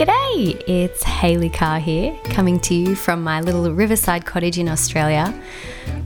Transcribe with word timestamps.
G'day, 0.00 0.64
it's 0.66 1.02
Hayley 1.02 1.50
Carr 1.50 1.78
here, 1.78 2.18
coming 2.24 2.58
to 2.60 2.74
you 2.74 2.94
from 2.94 3.22
my 3.22 3.42
little 3.42 3.70
riverside 3.70 4.24
cottage 4.24 4.56
in 4.56 4.66
Australia. 4.66 5.38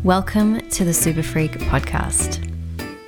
Welcome 0.03 0.69
to 0.71 0.85
the 0.85 0.93
Super 0.93 1.23
Freak 1.23 1.53
podcast. 1.53 2.45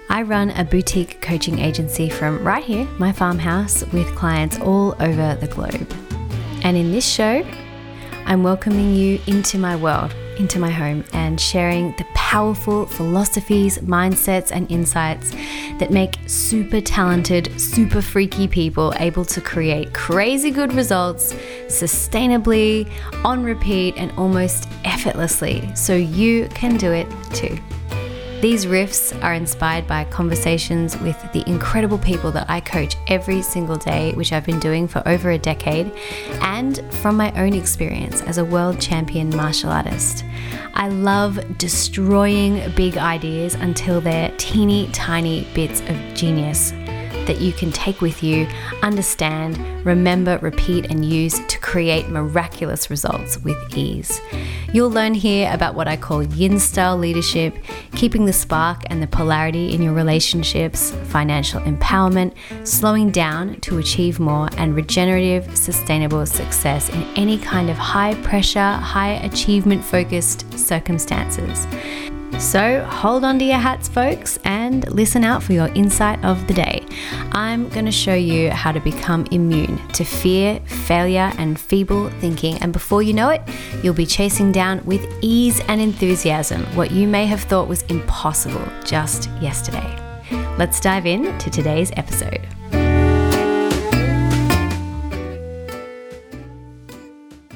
I 0.08 0.22
run 0.22 0.50
a 0.50 0.62
boutique 0.62 1.20
coaching 1.20 1.58
agency 1.58 2.08
from 2.08 2.44
right 2.44 2.62
here, 2.62 2.84
my 3.00 3.10
farmhouse, 3.10 3.84
with 3.86 4.06
clients 4.14 4.60
all 4.60 4.94
over 5.02 5.34
the 5.40 5.48
globe. 5.48 5.92
And 6.62 6.76
in 6.76 6.92
this 6.92 7.04
show, 7.04 7.44
I'm 8.24 8.44
welcoming 8.44 8.94
you 8.94 9.18
into 9.26 9.58
my 9.58 9.74
world, 9.74 10.14
into 10.38 10.58
my 10.58 10.70
home, 10.70 11.04
and 11.12 11.40
sharing 11.40 11.94
the 11.96 12.06
powerful 12.14 12.86
philosophies, 12.86 13.78
mindsets, 13.78 14.50
and 14.50 14.70
insights 14.70 15.30
that 15.78 15.90
make 15.90 16.16
super 16.26 16.80
talented, 16.80 17.60
super 17.60 18.02
freaky 18.02 18.48
people 18.48 18.92
able 18.98 19.24
to 19.24 19.40
create 19.40 19.92
crazy 19.94 20.50
good 20.50 20.72
results 20.72 21.32
sustainably, 21.66 22.90
on 23.24 23.42
repeat, 23.42 23.94
and 23.96 24.10
almost 24.12 24.68
effortlessly 24.84 25.68
so 25.74 25.94
you 25.94 26.48
can 26.48 26.76
do 26.76 26.92
it 26.92 27.06
too. 27.32 27.58
These 28.40 28.66
riffs 28.66 29.18
are 29.24 29.32
inspired 29.32 29.86
by 29.86 30.04
conversations 30.04 30.96
with 30.98 31.16
the 31.32 31.42
incredible 31.48 31.96
people 31.96 32.30
that 32.32 32.48
I 32.50 32.60
coach 32.60 32.94
every 33.06 33.40
single 33.40 33.76
day, 33.76 34.12
which 34.12 34.30
I've 34.30 34.44
been 34.44 34.60
doing 34.60 34.86
for 34.86 35.02
over 35.08 35.30
a 35.30 35.38
decade, 35.38 35.90
and 36.42 36.80
from 36.96 37.16
my 37.16 37.32
own 37.40 37.54
experience 37.54 38.20
as 38.22 38.36
a 38.36 38.44
world 38.44 38.78
champion 38.78 39.34
martial 39.34 39.70
artist. 39.70 40.22
I 40.74 40.88
love 40.88 41.40
destroying 41.56 42.70
big 42.74 42.98
ideas 42.98 43.54
until 43.54 44.02
they're 44.02 44.32
teeny 44.36 44.90
tiny 44.92 45.48
bits 45.54 45.80
of 45.80 45.96
genius 46.14 46.72
that 47.26 47.40
you 47.40 47.52
can 47.52 47.70
take 47.72 48.00
with 48.00 48.22
you, 48.22 48.46
understand, 48.82 49.58
remember, 49.84 50.38
repeat, 50.38 50.86
and 50.86 51.04
use 51.04 51.38
to 51.46 51.58
create 51.58 52.08
miraculous 52.08 52.90
results 52.90 53.38
with 53.38 53.56
ease. 53.76 54.20
You'll 54.72 54.90
learn 54.90 55.14
here 55.14 55.50
about 55.52 55.74
what 55.74 55.88
I 55.88 55.96
call 55.96 56.22
yin 56.22 56.58
style 56.58 56.96
leadership, 56.96 57.56
keeping 57.92 58.26
the 58.26 58.32
spark 58.32 58.82
and 58.86 59.02
the 59.02 59.06
polarity 59.06 59.74
in 59.74 59.82
your 59.82 59.92
relationships, 59.92 60.90
financial 61.04 61.60
empowerment, 61.62 62.34
slowing 62.66 63.10
down 63.10 63.60
to 63.60 63.78
achieve 63.78 64.18
more, 64.18 64.48
and 64.56 64.74
regenerative, 64.74 65.56
sustainable 65.56 66.26
success 66.26 66.88
in 66.88 67.02
any 67.16 67.38
kind 67.38 67.70
of 67.70 67.76
high 67.76 68.14
pressure, 68.22 68.72
high 68.72 69.14
achievement 69.24 69.84
focused 69.84 70.58
circumstances. 70.58 71.66
So 72.38 72.84
hold 72.84 73.24
on 73.24 73.38
to 73.38 73.44
your 73.44 73.56
hats, 73.56 73.88
folks, 73.88 74.38
and 74.44 74.88
listen 74.90 75.24
out 75.24 75.42
for 75.42 75.52
your 75.52 75.68
insight 75.68 76.22
of 76.24 76.46
the 76.46 76.54
day. 76.54 76.86
I'm 77.32 77.68
going 77.70 77.86
to 77.86 77.92
show 77.92 78.14
you 78.14 78.50
how 78.50 78.72
to 78.72 78.80
become 78.80 79.26
immune 79.30 79.78
to 79.88 80.04
fear, 80.04 80.60
failure, 80.60 81.32
and 81.38 81.58
feeble 81.58 82.10
thinking. 82.20 82.56
And 82.58 82.72
before 82.72 83.02
you 83.02 83.14
know 83.14 83.30
it, 83.30 83.42
you'll 83.82 83.94
be 83.94 84.06
chasing 84.06 84.52
down 84.52 84.84
with 84.84 85.06
ease 85.22 85.60
and 85.68 85.80
enthusiasm 85.80 86.62
what 86.76 86.90
you 86.90 87.08
may 87.08 87.26
have 87.26 87.40
thought 87.40 87.68
was 87.68 87.82
impossible 87.84 88.64
just 88.84 89.30
yesterday. 89.40 89.96
Let's 90.58 90.78
dive 90.78 91.06
in 91.06 91.38
to 91.38 91.50
today's 91.50 91.90
episode. 91.96 92.46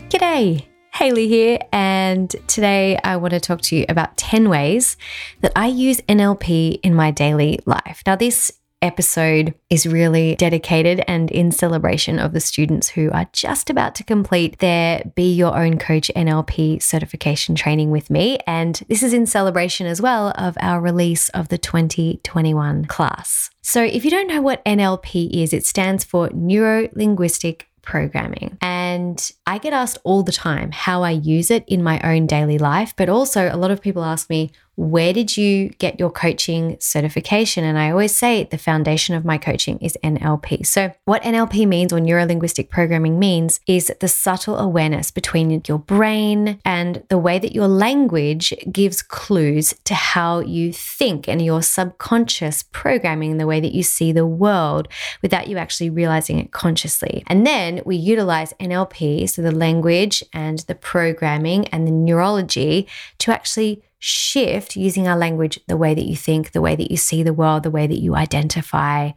G'day! 0.09 0.70
Hayley 0.93 1.29
here, 1.29 1.59
and 1.73 2.35
today 2.47 2.99
I 3.03 3.17
want 3.17 3.33
to 3.33 3.41
talk 3.41 3.61
to 3.63 3.77
you 3.77 3.87
about 3.89 4.17
10 4.17 4.49
ways 4.49 4.97
that 5.41 5.53
I 5.57 5.67
use 5.67 6.01
NLP 6.03 6.81
in 6.83 6.95
my 6.95 7.11
daily 7.11 7.61
life. 7.65 8.03
Now, 8.07 8.17
this 8.17 8.53
episode 8.83 9.55
is 9.69 9.87
really 9.87 10.35
dedicated 10.37 11.05
and 11.07 11.31
in 11.31 11.53
celebration 11.53 12.19
of 12.19 12.33
the 12.33 12.41
students 12.41 12.89
who 12.89 13.11
are 13.11 13.29
just 13.33 13.69
about 13.69 13.95
to 13.95 14.05
complete 14.05 14.59
their 14.59 15.03
Be 15.15 15.33
Your 15.33 15.57
Own 15.57 15.79
Coach 15.79 16.11
NLP 16.17 16.83
certification 16.83 17.55
training 17.55 17.91
with 17.91 18.11
me. 18.11 18.39
And 18.47 18.81
this 18.89 19.03
is 19.03 19.13
in 19.13 19.27
celebration 19.27 19.87
as 19.87 20.01
well 20.01 20.33
of 20.37 20.57
our 20.61 20.81
release 20.81 21.29
of 21.31 21.49
the 21.49 21.59
2021 21.59 22.87
class. 22.87 23.51
So, 23.63 23.83
if 23.83 24.05
you 24.05 24.11
don't 24.11 24.29
know 24.29 24.41
what 24.41 24.65
NLP 24.65 25.31
is, 25.31 25.53
it 25.53 25.67
stands 25.67 26.05
for 26.05 26.31
Neuro 26.31 26.89
Linguistic 26.95 27.70
programming. 27.91 28.57
And 28.61 29.19
I 29.49 29.59
get 29.59 29.73
asked 29.73 29.99
all 30.05 30.23
the 30.23 30.31
time 30.31 30.71
how 30.71 31.03
I 31.03 31.11
use 31.11 31.51
it 31.51 31.65
in 31.67 31.83
my 31.83 32.01
own 32.03 32.29
daily 32.29 32.57
life, 32.57 32.95
but 32.97 33.09
also 33.09 33.51
a 33.53 33.57
lot 33.57 33.73
of 33.73 33.83
people 33.83 34.05
ask 34.05 34.31
me, 34.31 34.53
where 34.81 35.13
did 35.13 35.37
you 35.37 35.69
get 35.77 36.01
your 36.01 36.11
coaching 36.11 36.75
certification? 36.81 37.65
And 37.65 37.79
I 37.79 37.91
always 37.91 38.17
say 38.17 38.45
the 38.45 38.57
foundation 38.57 39.15
of 39.15 39.27
my 39.27 39.37
coaching 39.37 39.77
is 39.81 39.99
NLP. 40.03 40.67
So, 40.67 40.95
what 41.05 41.23
NLP 41.23 41.69
means 41.69 41.93
or 41.93 42.01
neuro 42.01 42.25
linguistic 42.25 42.71
programming 42.71 43.19
means 43.19 43.61
is 43.67 43.93
the 44.01 44.09
subtle 44.09 44.57
awareness 44.57 45.11
between 45.11 45.61
your 45.69 45.79
brain 45.79 46.59
and 46.65 47.03
the 47.11 47.19
way 47.19 47.39
that 47.39 47.55
your 47.55 47.69
language 47.69 48.55
gives 48.73 49.03
clues 49.03 49.75
to 49.85 49.93
how 49.93 50.39
you 50.41 50.73
think 50.73 51.29
and 51.29 51.45
your 51.45 51.61
subconscious 51.61 52.63
programming, 52.73 53.37
the 53.37 53.47
way 53.47 53.61
that 53.61 53.75
you 53.75 53.83
see 53.83 54.13
the 54.13 54.25
world 54.25 54.89
without 55.21 55.47
you 55.47 55.59
actually 55.59 55.91
realizing 55.91 56.39
it 56.39 56.53
consciously. 56.53 57.23
And 57.27 57.47
then 57.47 57.83
we 57.85 57.97
utilize 57.97 58.55
NLP, 58.55 59.29
so 59.29 59.43
the 59.43 59.53
language 59.53 60.25
and 60.33 60.61
the 60.61 60.75
programming 60.75 61.69
and 61.69 61.87
the 61.87 61.93
neurology 61.93 62.89
to 63.19 63.31
actually 63.31 63.83
shift 64.01 64.77
using 64.77 65.07
our 65.07 65.17
language 65.17 65.61
the 65.69 65.77
way 65.77 65.95
that 65.95 66.07
you 66.07 66.17
think, 66.17 66.51
the 66.53 66.61
way 66.61 66.75
that 66.75 66.91
you 66.91 66.97
see 66.97 67.23
the 67.23 67.33
world, 67.33 67.63
the 67.63 67.71
way 67.71 67.87
that 67.87 68.01
you 68.01 68.17
identify, 68.17 69.13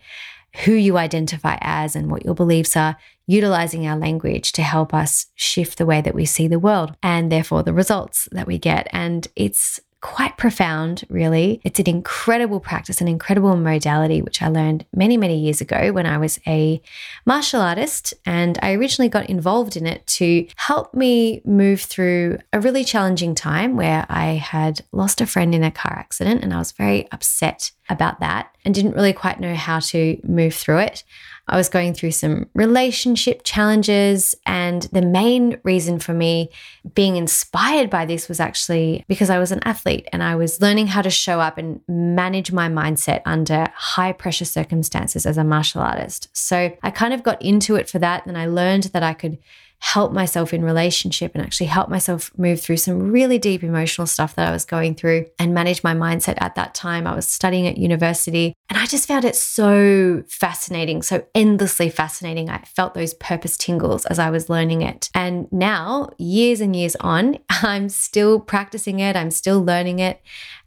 who 0.66 0.74
you 0.74 0.98
identify 0.98 1.58
as, 1.62 1.96
and 1.96 2.12
what 2.12 2.24
your 2.24 2.36
beliefs 2.36 2.78
are, 2.78 2.98
utilizing 3.26 3.88
our 3.88 3.98
language 3.98 4.52
to 4.52 4.62
help 4.62 4.94
us 4.94 5.28
shift 5.34 5.78
the 5.78 5.86
way 5.86 6.02
that 6.02 6.14
we 6.14 6.26
see 6.26 6.48
the 6.48 6.60
world 6.60 6.96
and 7.02 7.32
therefore 7.32 7.64
the 7.64 7.74
results 7.74 8.28
that 8.32 8.46
we 8.46 8.60
get. 8.60 8.88
And 8.92 9.28
it's 9.36 9.80
quite 10.03 10.36
profound, 10.36 11.06
really. 11.09 11.62
It's 11.64 11.80
an 11.80 11.88
incredible 11.88 12.59
practice, 12.59 13.00
an 13.00 13.08
incredible 13.08 13.56
modality, 13.56 14.22
which 14.22 14.41
I 14.41 14.50
learned 14.50 14.86
many, 14.94 15.16
many 15.16 15.40
years 15.40 15.62
ago 15.62 15.94
when 15.94 16.06
I 16.06 16.18
was 16.18 16.41
a 16.46 16.81
martial 17.25 17.62
artist. 17.62 18.13
And 18.25 18.59
I 18.62 18.74
originally 18.74 19.08
got 19.08 19.30
involved 19.30 19.78
in 19.78 19.88
it 19.88 20.06
to 20.08 20.46
help 20.58 20.94
me 20.94 21.42
move 21.46 21.80
through 21.80 22.40
a 22.52 22.59
really 22.59 22.84
challenging 22.84 23.34
time 23.34 23.78
where 23.78 24.06
I 24.09 24.34
had 24.34 24.81
lost 24.92 25.22
a 25.22 25.25
friend 25.25 25.56
in 25.56 25.63
a 25.63 25.72
car 25.72 25.94
accident 25.94 26.44
and 26.44 26.53
I 26.53 26.58
was 26.58 26.74
very 26.74 27.09
upset 27.13 27.72
about 27.90 28.19
that 28.19 28.53
and 28.66 28.75
didn't 28.75 28.96
really 28.96 29.13
quite 29.13 29.40
know 29.40 29.56
how 29.56 29.80
to 29.80 30.19
move 30.24 30.53
through 30.53 30.80
it. 30.80 31.06
I 31.48 31.58
was 31.58 31.68
going 31.68 31.94
through 31.94 32.12
some 32.12 32.48
relationship 32.54 33.42
challenges. 33.44 34.34
And 34.46 34.84
the 34.84 35.02
main 35.02 35.59
reason 35.64 36.00
for 36.00 36.14
me 36.14 36.50
being 36.96 37.16
inspired 37.16 37.90
by 37.90 38.06
this 38.06 38.30
was 38.30 38.40
actually 38.40 39.04
because 39.08 39.30
I 39.30 39.40
was 39.40 39.52
an 39.52 39.62
athlete 39.64 40.08
and 40.14 40.24
I 40.24 40.36
was 40.36 40.62
learning 40.62 40.88
how 40.88 41.02
to 41.02 41.09
show 41.09 41.40
up 41.40 41.58
and 41.58 41.81
manage 41.88 42.52
my 42.52 42.70
mindset 42.70 43.22
under 43.26 43.68
high 43.76 44.14
pressure 44.14 44.46
circumstances 44.46 45.26
as 45.26 45.38
a 45.38 45.44
martial 45.44 45.81
artist. 45.81 46.30
So 46.34 46.76
I 46.81 46.92
kind 46.92 47.14
of 47.14 47.24
got 47.24 47.42
into 47.42 47.75
it 47.75 47.90
for 47.90 48.00
that. 48.00 48.25
And 48.25 48.38
I 48.38 48.46
learned 48.46 48.84
that 48.86 49.04
I 49.04 49.14
could 49.14 49.38
help 49.84 50.14
myself 50.14 50.54
in 50.54 50.64
relationship 50.64 51.36
and 51.36 51.44
actually 51.44 51.66
help 51.66 51.90
myself 51.90 52.32
move 52.38 52.62
through 52.62 52.78
some 52.78 53.12
really 53.12 53.38
deep 53.38 53.62
emotional 53.64 54.08
stuff 54.08 54.34
that 54.34 54.48
I 54.48 54.52
was 54.54 54.64
going 54.64 54.96
through 54.96 55.26
and 55.38 55.54
manage 55.54 55.84
my 55.84 55.94
mindset 55.94 56.38
at 56.40 56.56
that 56.56 56.74
time. 56.74 57.06
I 57.06 57.14
was 57.14 57.28
studying 57.28 57.68
at 57.68 57.78
university 57.78 58.54
and 58.70 58.80
I 58.80 58.86
just 58.86 59.10
found 59.10 59.26
it 59.26 59.36
so 59.36 60.24
fascinating, 60.30 61.02
so 61.02 61.26
endlessly 61.36 61.90
fascinating. 61.90 62.50
I 62.50 62.60
felt 62.60 62.94
those 62.94 63.14
purpose 63.14 63.58
tingles 63.58 64.06
as 64.06 64.20
I 64.20 64.30
was 64.30 64.50
learning 64.50 64.84
it. 64.84 65.10
And 65.14 65.52
now, 65.52 66.12
years 66.18 66.62
and 66.62 66.74
years 66.74 66.96
on, 67.02 67.40
I'm 67.50 67.90
still 67.90 68.40
practicing 68.40 69.02
it, 69.02 69.18
I'm 69.18 69.32
still 69.32 69.62
learning 69.62 70.00
it 70.00 70.22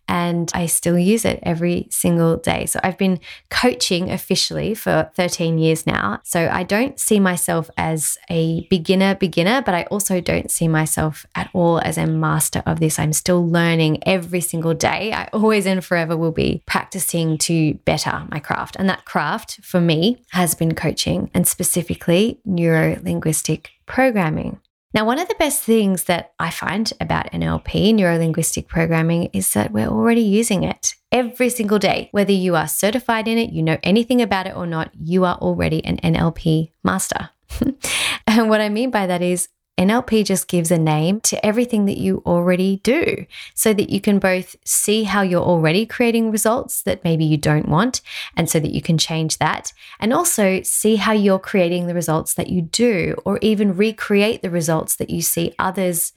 and 0.08 0.50
I 0.54 0.66
still 0.66 0.98
use 0.98 1.24
it 1.24 1.40
every 1.42 1.88
single 1.90 2.36
day. 2.36 2.66
So 2.66 2.80
I've 2.82 2.98
been 2.98 3.20
coaching 3.50 4.10
officially 4.10 4.74
for 4.74 5.10
13 5.14 5.58
years 5.58 5.86
now. 5.86 6.20
So 6.24 6.48
I 6.50 6.62
don't 6.62 6.98
see 6.98 7.20
myself 7.20 7.70
as 7.76 8.18
a 8.30 8.66
beginner, 8.68 9.14
beginner, 9.14 9.62
but 9.62 9.74
I 9.74 9.84
also 9.84 10.20
don't 10.20 10.50
see 10.50 10.68
myself 10.68 11.26
at 11.34 11.50
all 11.52 11.78
as 11.80 11.98
a 11.98 12.06
master 12.06 12.62
of 12.66 12.80
this. 12.80 12.98
I'm 12.98 13.12
still 13.12 13.46
learning 13.46 14.06
every 14.06 14.40
single 14.40 14.74
day. 14.74 15.12
I 15.12 15.28
always 15.32 15.66
and 15.66 15.84
forever 15.84 16.16
will 16.16 16.32
be 16.32 16.62
practicing 16.66 17.38
to 17.38 17.74
better 17.84 18.26
my 18.30 18.38
craft. 18.38 18.76
And 18.76 18.88
that 18.88 19.04
craft 19.04 19.60
for 19.62 19.80
me 19.80 20.22
has 20.30 20.54
been 20.54 20.74
coaching 20.74 21.30
and 21.34 21.46
specifically 21.46 22.40
neuro 22.44 22.98
linguistic 23.02 23.70
programming. 23.86 24.60
Now, 24.94 25.04
one 25.04 25.18
of 25.18 25.28
the 25.28 25.34
best 25.38 25.62
things 25.62 26.04
that 26.04 26.32
I 26.38 26.50
find 26.50 26.90
about 27.00 27.30
NLP, 27.32 27.94
neuro 27.94 28.16
linguistic 28.16 28.68
programming, 28.68 29.24
is 29.32 29.52
that 29.52 29.72
we're 29.72 29.88
already 29.88 30.22
using 30.22 30.62
it 30.62 30.94
every 31.12 31.50
single 31.50 31.78
day. 31.78 32.08
Whether 32.12 32.32
you 32.32 32.56
are 32.56 32.68
certified 32.68 33.28
in 33.28 33.36
it, 33.36 33.50
you 33.50 33.62
know 33.62 33.78
anything 33.82 34.22
about 34.22 34.46
it 34.46 34.56
or 34.56 34.66
not, 34.66 34.90
you 34.98 35.24
are 35.24 35.36
already 35.36 35.84
an 35.84 35.98
NLP 35.98 36.70
master. 36.82 37.30
and 38.26 38.48
what 38.48 38.60
I 38.60 38.68
mean 38.68 38.90
by 38.90 39.06
that 39.06 39.22
is 39.22 39.48
NLP 39.78 40.24
just 40.24 40.48
gives 40.48 40.70
a 40.70 40.78
name 40.78 41.20
to 41.20 41.44
everything 41.44 41.84
that 41.84 41.98
you 41.98 42.22
already 42.24 42.80
do 42.82 43.26
so 43.54 43.74
that 43.74 43.90
you 43.90 44.00
can 44.00 44.18
both 44.18 44.56
see 44.64 45.04
how 45.04 45.20
you're 45.20 45.42
already 45.42 45.84
creating 45.84 46.30
results 46.30 46.82
that 46.82 47.04
maybe 47.04 47.24
you 47.24 47.36
don't 47.36 47.68
want, 47.68 48.00
and 48.36 48.48
so 48.48 48.58
that 48.58 48.72
you 48.72 48.80
can 48.80 48.96
change 48.96 49.38
that, 49.38 49.72
and 50.00 50.12
also 50.12 50.62
see 50.62 50.96
how 50.96 51.12
you're 51.12 51.38
creating 51.38 51.86
the 51.86 51.94
results 51.94 52.34
that 52.34 52.48
you 52.48 52.62
do, 52.62 53.14
or 53.24 53.38
even 53.42 53.76
recreate 53.76 54.42
the 54.42 54.50
results 54.50 54.96
that 54.96 55.10
you 55.10 55.20
see 55.20 55.54
others 55.58 56.12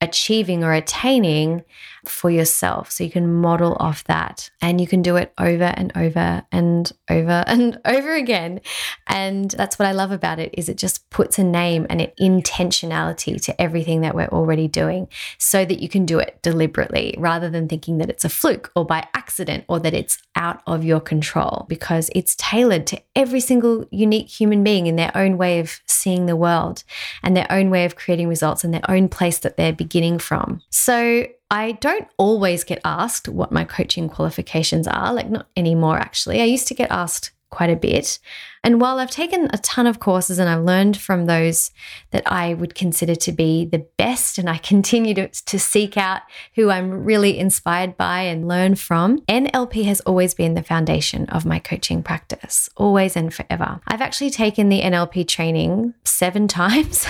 achieving 0.00 0.62
or 0.62 0.72
attaining 0.72 1.64
for 2.04 2.30
yourself. 2.30 2.90
So 2.90 3.02
you 3.02 3.10
can 3.10 3.32
model 3.32 3.76
off 3.80 4.04
that 4.04 4.50
and 4.62 4.80
you 4.80 4.86
can 4.86 5.02
do 5.02 5.16
it 5.16 5.32
over 5.38 5.64
and 5.76 5.92
over 5.96 6.44
and 6.52 6.90
over 7.10 7.44
and 7.46 7.80
over 7.84 8.14
again. 8.14 8.60
And 9.06 9.50
that's 9.50 9.78
what 9.78 9.88
I 9.88 9.92
love 9.92 10.12
about 10.12 10.38
it 10.38 10.54
is 10.56 10.68
it 10.68 10.78
just 10.78 11.08
puts 11.10 11.38
a 11.38 11.44
name 11.44 11.86
and 11.90 12.00
an 12.00 12.12
intentionality 12.20 13.42
to 13.44 13.60
everything 13.60 14.02
that 14.02 14.14
we're 14.14 14.28
already 14.28 14.68
doing 14.68 15.08
so 15.38 15.64
that 15.64 15.80
you 15.80 15.88
can 15.88 16.06
do 16.06 16.18
it 16.18 16.38
deliberately 16.42 17.14
rather 17.18 17.50
than 17.50 17.68
thinking 17.68 17.98
that 17.98 18.10
it's 18.10 18.24
a 18.24 18.28
fluke 18.28 18.70
or 18.76 18.84
by 18.84 19.06
accident 19.14 19.64
or 19.68 19.80
that 19.80 19.94
it's 19.94 20.22
out 20.38 20.62
of 20.66 20.84
your 20.84 21.00
control 21.00 21.66
because 21.68 22.08
it's 22.14 22.34
tailored 22.36 22.86
to 22.86 23.02
every 23.14 23.40
single 23.40 23.84
unique 23.90 24.28
human 24.28 24.64
being 24.64 24.86
in 24.86 24.96
their 24.96 25.14
own 25.14 25.36
way 25.36 25.58
of 25.58 25.80
seeing 25.86 26.26
the 26.26 26.36
world 26.36 26.84
and 27.22 27.36
their 27.36 27.50
own 27.50 27.68
way 27.68 27.84
of 27.84 27.96
creating 27.96 28.28
results 28.28 28.64
and 28.64 28.72
their 28.72 28.88
own 28.88 29.08
place 29.08 29.38
that 29.40 29.56
they're 29.56 29.72
beginning 29.72 30.18
from. 30.18 30.62
So 30.70 31.26
I 31.50 31.72
don't 31.72 32.08
always 32.18 32.62
get 32.62 32.80
asked 32.84 33.28
what 33.28 33.52
my 33.52 33.64
coaching 33.64 34.08
qualifications 34.08 34.86
are, 34.86 35.12
like 35.12 35.28
not 35.28 35.48
anymore 35.56 35.98
actually. 35.98 36.40
I 36.40 36.44
used 36.44 36.68
to 36.68 36.74
get 36.74 36.90
asked 36.90 37.32
quite 37.50 37.70
a 37.70 37.76
bit. 37.76 38.18
And 38.62 38.80
while 38.80 38.98
I've 38.98 39.10
taken 39.10 39.48
a 39.52 39.58
ton 39.58 39.86
of 39.86 40.00
courses 40.00 40.38
and 40.38 40.48
I've 40.48 40.64
learned 40.64 40.96
from 40.96 41.26
those 41.26 41.70
that 42.10 42.30
I 42.30 42.54
would 42.54 42.74
consider 42.74 43.14
to 43.14 43.32
be 43.32 43.64
the 43.64 43.86
best, 43.96 44.38
and 44.38 44.48
I 44.48 44.58
continue 44.58 45.14
to, 45.14 45.28
to 45.28 45.58
seek 45.58 45.96
out 45.96 46.22
who 46.54 46.70
I'm 46.70 47.04
really 47.04 47.38
inspired 47.38 47.96
by 47.96 48.22
and 48.22 48.48
learn 48.48 48.74
from, 48.74 49.20
NLP 49.22 49.84
has 49.84 50.00
always 50.02 50.34
been 50.34 50.54
the 50.54 50.62
foundation 50.62 51.26
of 51.30 51.46
my 51.46 51.58
coaching 51.58 52.02
practice, 52.02 52.68
always 52.76 53.16
and 53.16 53.32
forever. 53.32 53.80
I've 53.86 54.02
actually 54.02 54.30
taken 54.30 54.68
the 54.68 54.82
NLP 54.82 55.26
training 55.28 55.94
seven 56.04 56.48
times. 56.48 57.06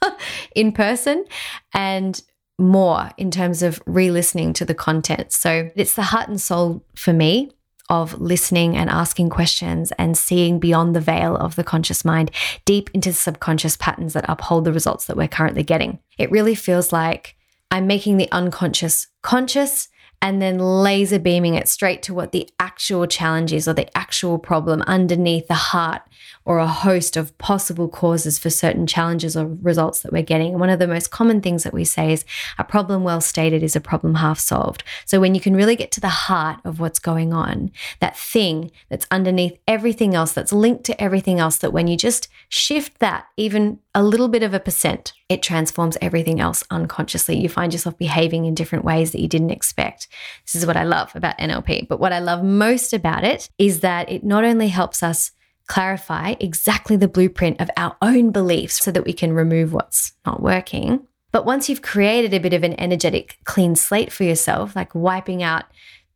in 0.54 0.72
person 0.72 1.24
and 1.74 2.22
more 2.58 3.10
in 3.16 3.30
terms 3.30 3.62
of 3.62 3.80
re 3.86 4.10
listening 4.10 4.52
to 4.52 4.64
the 4.64 4.74
content. 4.74 5.32
So 5.32 5.70
it's 5.76 5.94
the 5.94 6.02
heart 6.02 6.28
and 6.28 6.40
soul 6.40 6.84
for 6.94 7.12
me 7.12 7.50
of 7.88 8.20
listening 8.20 8.76
and 8.76 8.90
asking 8.90 9.30
questions 9.30 9.92
and 9.98 10.16
seeing 10.16 10.58
beyond 10.58 10.94
the 10.94 11.00
veil 11.00 11.36
of 11.36 11.56
the 11.56 11.64
conscious 11.64 12.04
mind, 12.04 12.30
deep 12.64 12.90
into 12.92 13.12
subconscious 13.12 13.76
patterns 13.76 14.12
that 14.12 14.26
uphold 14.28 14.64
the 14.64 14.72
results 14.72 15.06
that 15.06 15.16
we're 15.16 15.28
currently 15.28 15.62
getting. 15.62 15.98
It 16.18 16.30
really 16.30 16.54
feels 16.54 16.92
like 16.92 17.36
I'm 17.70 17.86
making 17.86 18.16
the 18.16 18.30
unconscious 18.32 19.08
conscious 19.22 19.88
and 20.20 20.42
then 20.42 20.58
laser 20.58 21.18
beaming 21.18 21.54
it 21.54 21.68
straight 21.68 22.02
to 22.02 22.14
what 22.14 22.32
the 22.32 22.48
actual 22.58 23.06
challenge 23.06 23.52
is 23.52 23.68
or 23.68 23.72
the 23.72 23.96
actual 23.96 24.38
problem 24.38 24.82
underneath 24.82 25.48
the 25.48 25.54
heart 25.54 26.02
or 26.44 26.58
a 26.58 26.66
host 26.66 27.16
of 27.16 27.36
possible 27.38 27.88
causes 27.88 28.38
for 28.38 28.50
certain 28.50 28.86
challenges 28.86 29.36
or 29.36 29.46
results 29.46 30.00
that 30.00 30.12
we're 30.12 30.22
getting. 30.22 30.52
And 30.52 30.60
one 30.60 30.70
of 30.70 30.78
the 30.78 30.88
most 30.88 31.10
common 31.10 31.40
things 31.40 31.62
that 31.62 31.74
we 31.74 31.84
say 31.84 32.12
is 32.12 32.24
a 32.56 32.64
problem 32.64 33.04
well 33.04 33.20
stated 33.20 33.62
is 33.62 33.76
a 33.76 33.80
problem 33.80 34.16
half 34.16 34.38
solved. 34.38 34.82
So 35.04 35.20
when 35.20 35.34
you 35.34 35.40
can 35.40 35.54
really 35.54 35.76
get 35.76 35.92
to 35.92 36.00
the 36.00 36.08
heart 36.08 36.58
of 36.64 36.80
what's 36.80 36.98
going 36.98 37.32
on, 37.32 37.70
that 38.00 38.16
thing 38.16 38.70
that's 38.88 39.06
underneath 39.10 39.58
everything 39.68 40.14
else, 40.14 40.32
that's 40.32 40.52
linked 40.52 40.84
to 40.84 41.00
everything 41.00 41.38
else, 41.38 41.58
that 41.58 41.72
when 41.72 41.86
you 41.86 41.96
just 41.96 42.28
shift 42.48 42.98
that 42.98 43.26
even 43.36 43.78
a 43.98 44.02
little 44.02 44.28
bit 44.28 44.44
of 44.44 44.54
a 44.54 44.60
percent, 44.60 45.12
it 45.28 45.42
transforms 45.42 45.98
everything 46.00 46.38
else 46.38 46.62
unconsciously. 46.70 47.36
You 47.36 47.48
find 47.48 47.72
yourself 47.72 47.98
behaving 47.98 48.44
in 48.44 48.54
different 48.54 48.84
ways 48.84 49.10
that 49.10 49.20
you 49.20 49.26
didn't 49.26 49.50
expect. 49.50 50.06
This 50.44 50.54
is 50.54 50.64
what 50.64 50.76
I 50.76 50.84
love 50.84 51.10
about 51.16 51.36
NLP. 51.38 51.88
But 51.88 51.98
what 51.98 52.12
I 52.12 52.20
love 52.20 52.44
most 52.44 52.92
about 52.92 53.24
it 53.24 53.50
is 53.58 53.80
that 53.80 54.08
it 54.08 54.22
not 54.22 54.44
only 54.44 54.68
helps 54.68 55.02
us 55.02 55.32
clarify 55.66 56.36
exactly 56.38 56.94
the 56.94 57.08
blueprint 57.08 57.60
of 57.60 57.70
our 57.76 57.96
own 58.00 58.30
beliefs 58.30 58.84
so 58.84 58.92
that 58.92 59.04
we 59.04 59.12
can 59.12 59.32
remove 59.32 59.72
what's 59.72 60.12
not 60.24 60.40
working. 60.40 61.04
But 61.32 61.44
once 61.44 61.68
you've 61.68 61.82
created 61.82 62.32
a 62.32 62.38
bit 62.38 62.52
of 62.52 62.62
an 62.62 62.78
energetic 62.78 63.38
clean 63.42 63.74
slate 63.74 64.12
for 64.12 64.22
yourself, 64.22 64.76
like 64.76 64.94
wiping 64.94 65.42
out 65.42 65.64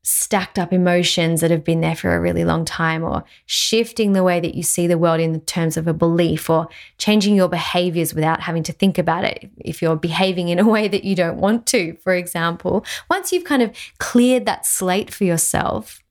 stacked 0.04 0.58
up 0.58 0.72
emotions 0.72 1.40
that 1.40 1.50
have 1.50 1.62
been 1.62 1.80
there 1.80 1.94
for 1.94 2.14
a 2.14 2.20
really 2.20 2.44
long 2.44 2.64
time, 2.64 3.04
or 3.04 3.24
shifting 3.46 4.12
the 4.12 4.24
way 4.24 4.40
that 4.40 4.54
you 4.54 4.62
see 4.62 4.86
the 4.86 4.98
world 4.98 5.20
in 5.20 5.40
terms 5.42 5.76
of 5.76 5.86
a 5.86 5.94
belief, 5.94 6.50
or 6.50 6.68
changing 6.98 7.36
your 7.36 7.48
behaviors 7.48 8.14
without 8.14 8.40
having 8.40 8.62
to 8.64 8.72
think 8.72 8.98
about 8.98 9.24
it. 9.24 9.50
If 9.58 9.80
you're 9.80 9.96
behaving 9.96 10.48
in 10.48 10.58
a 10.58 10.68
way 10.68 10.88
that 10.88 11.04
you 11.04 11.14
don't 11.14 11.38
want 11.38 11.66
to, 11.66 11.96
for 12.02 12.14
example, 12.14 12.84
once 13.08 13.32
you've 13.32 13.44
kind 13.44 13.62
of 13.62 13.70
cleared 13.98 14.46
that 14.46 14.66
slate 14.66 15.12
for 15.12 15.24
yourself, 15.24 16.02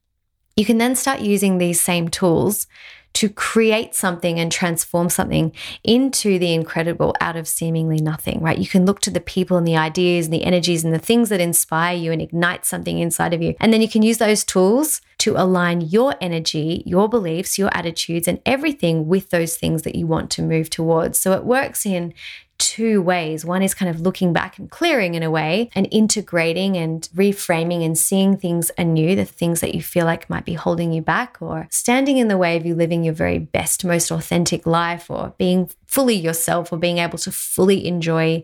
you 0.55 0.65
can 0.65 0.77
then 0.77 0.95
start 0.95 1.21
using 1.21 1.57
these 1.57 1.81
same 1.81 2.07
tools 2.07 2.67
to 3.13 3.29
create 3.29 3.93
something 3.93 4.39
and 4.39 4.51
transform 4.51 5.09
something 5.09 5.53
into 5.83 6.39
the 6.39 6.53
incredible 6.53 7.13
out 7.19 7.35
of 7.35 7.47
seemingly 7.47 7.99
nothing, 8.01 8.39
right? 8.41 8.57
You 8.57 8.67
can 8.67 8.85
look 8.85 9.01
to 9.01 9.11
the 9.11 9.19
people 9.19 9.57
and 9.57 9.67
the 9.67 9.77
ideas 9.77 10.27
and 10.27 10.33
the 10.33 10.43
energies 10.43 10.83
and 10.83 10.93
the 10.93 10.99
things 10.99 11.29
that 11.29 11.41
inspire 11.41 11.95
you 11.95 12.11
and 12.11 12.21
ignite 12.21 12.65
something 12.65 12.99
inside 12.99 13.33
of 13.33 13.41
you. 13.41 13.55
And 13.59 13.73
then 13.73 13.81
you 13.81 13.89
can 13.89 14.01
use 14.01 14.17
those 14.17 14.43
tools 14.43 15.01
to 15.21 15.35
align 15.39 15.81
your 15.81 16.15
energy, 16.19 16.81
your 16.85 17.07
beliefs, 17.07 17.59
your 17.59 17.69
attitudes, 17.73 18.27
and 18.27 18.41
everything 18.43 19.07
with 19.07 19.29
those 19.29 19.55
things 19.55 19.83
that 19.83 19.95
you 19.95 20.07
want 20.07 20.31
to 20.31 20.41
move 20.41 20.67
towards. 20.67 21.19
So 21.19 21.33
it 21.33 21.43
works 21.43 21.85
in 21.85 22.15
two 22.57 23.01
ways. 23.03 23.45
One 23.45 23.61
is 23.61 23.75
kind 23.75 23.89
of 23.89 24.01
looking 24.01 24.33
back 24.33 24.57
and 24.57 24.69
clearing 24.69 25.13
in 25.13 25.21
a 25.21 25.29
way 25.29 25.69
and 25.75 25.87
integrating 25.91 26.75
and 26.75 27.07
reframing 27.15 27.85
and 27.85 27.95
seeing 27.95 28.35
things 28.35 28.71
anew, 28.79 29.15
the 29.15 29.25
things 29.25 29.61
that 29.61 29.75
you 29.75 29.81
feel 29.83 30.05
like 30.05 30.29
might 30.29 30.45
be 30.45 30.53
holding 30.53 30.91
you 30.91 31.03
back 31.03 31.37
or 31.39 31.67
standing 31.69 32.17
in 32.17 32.27
the 32.27 32.37
way 32.37 32.57
of 32.57 32.65
you 32.65 32.73
living 32.73 33.03
your 33.03 33.13
very 33.13 33.37
best, 33.37 33.85
most 33.85 34.11
authentic 34.11 34.65
life 34.65 35.09
or 35.09 35.35
being 35.37 35.69
fully 35.85 36.15
yourself 36.15 36.71
or 36.71 36.77
being 36.77 36.97
able 36.97 37.19
to 37.19 37.31
fully 37.31 37.85
enjoy 37.85 38.43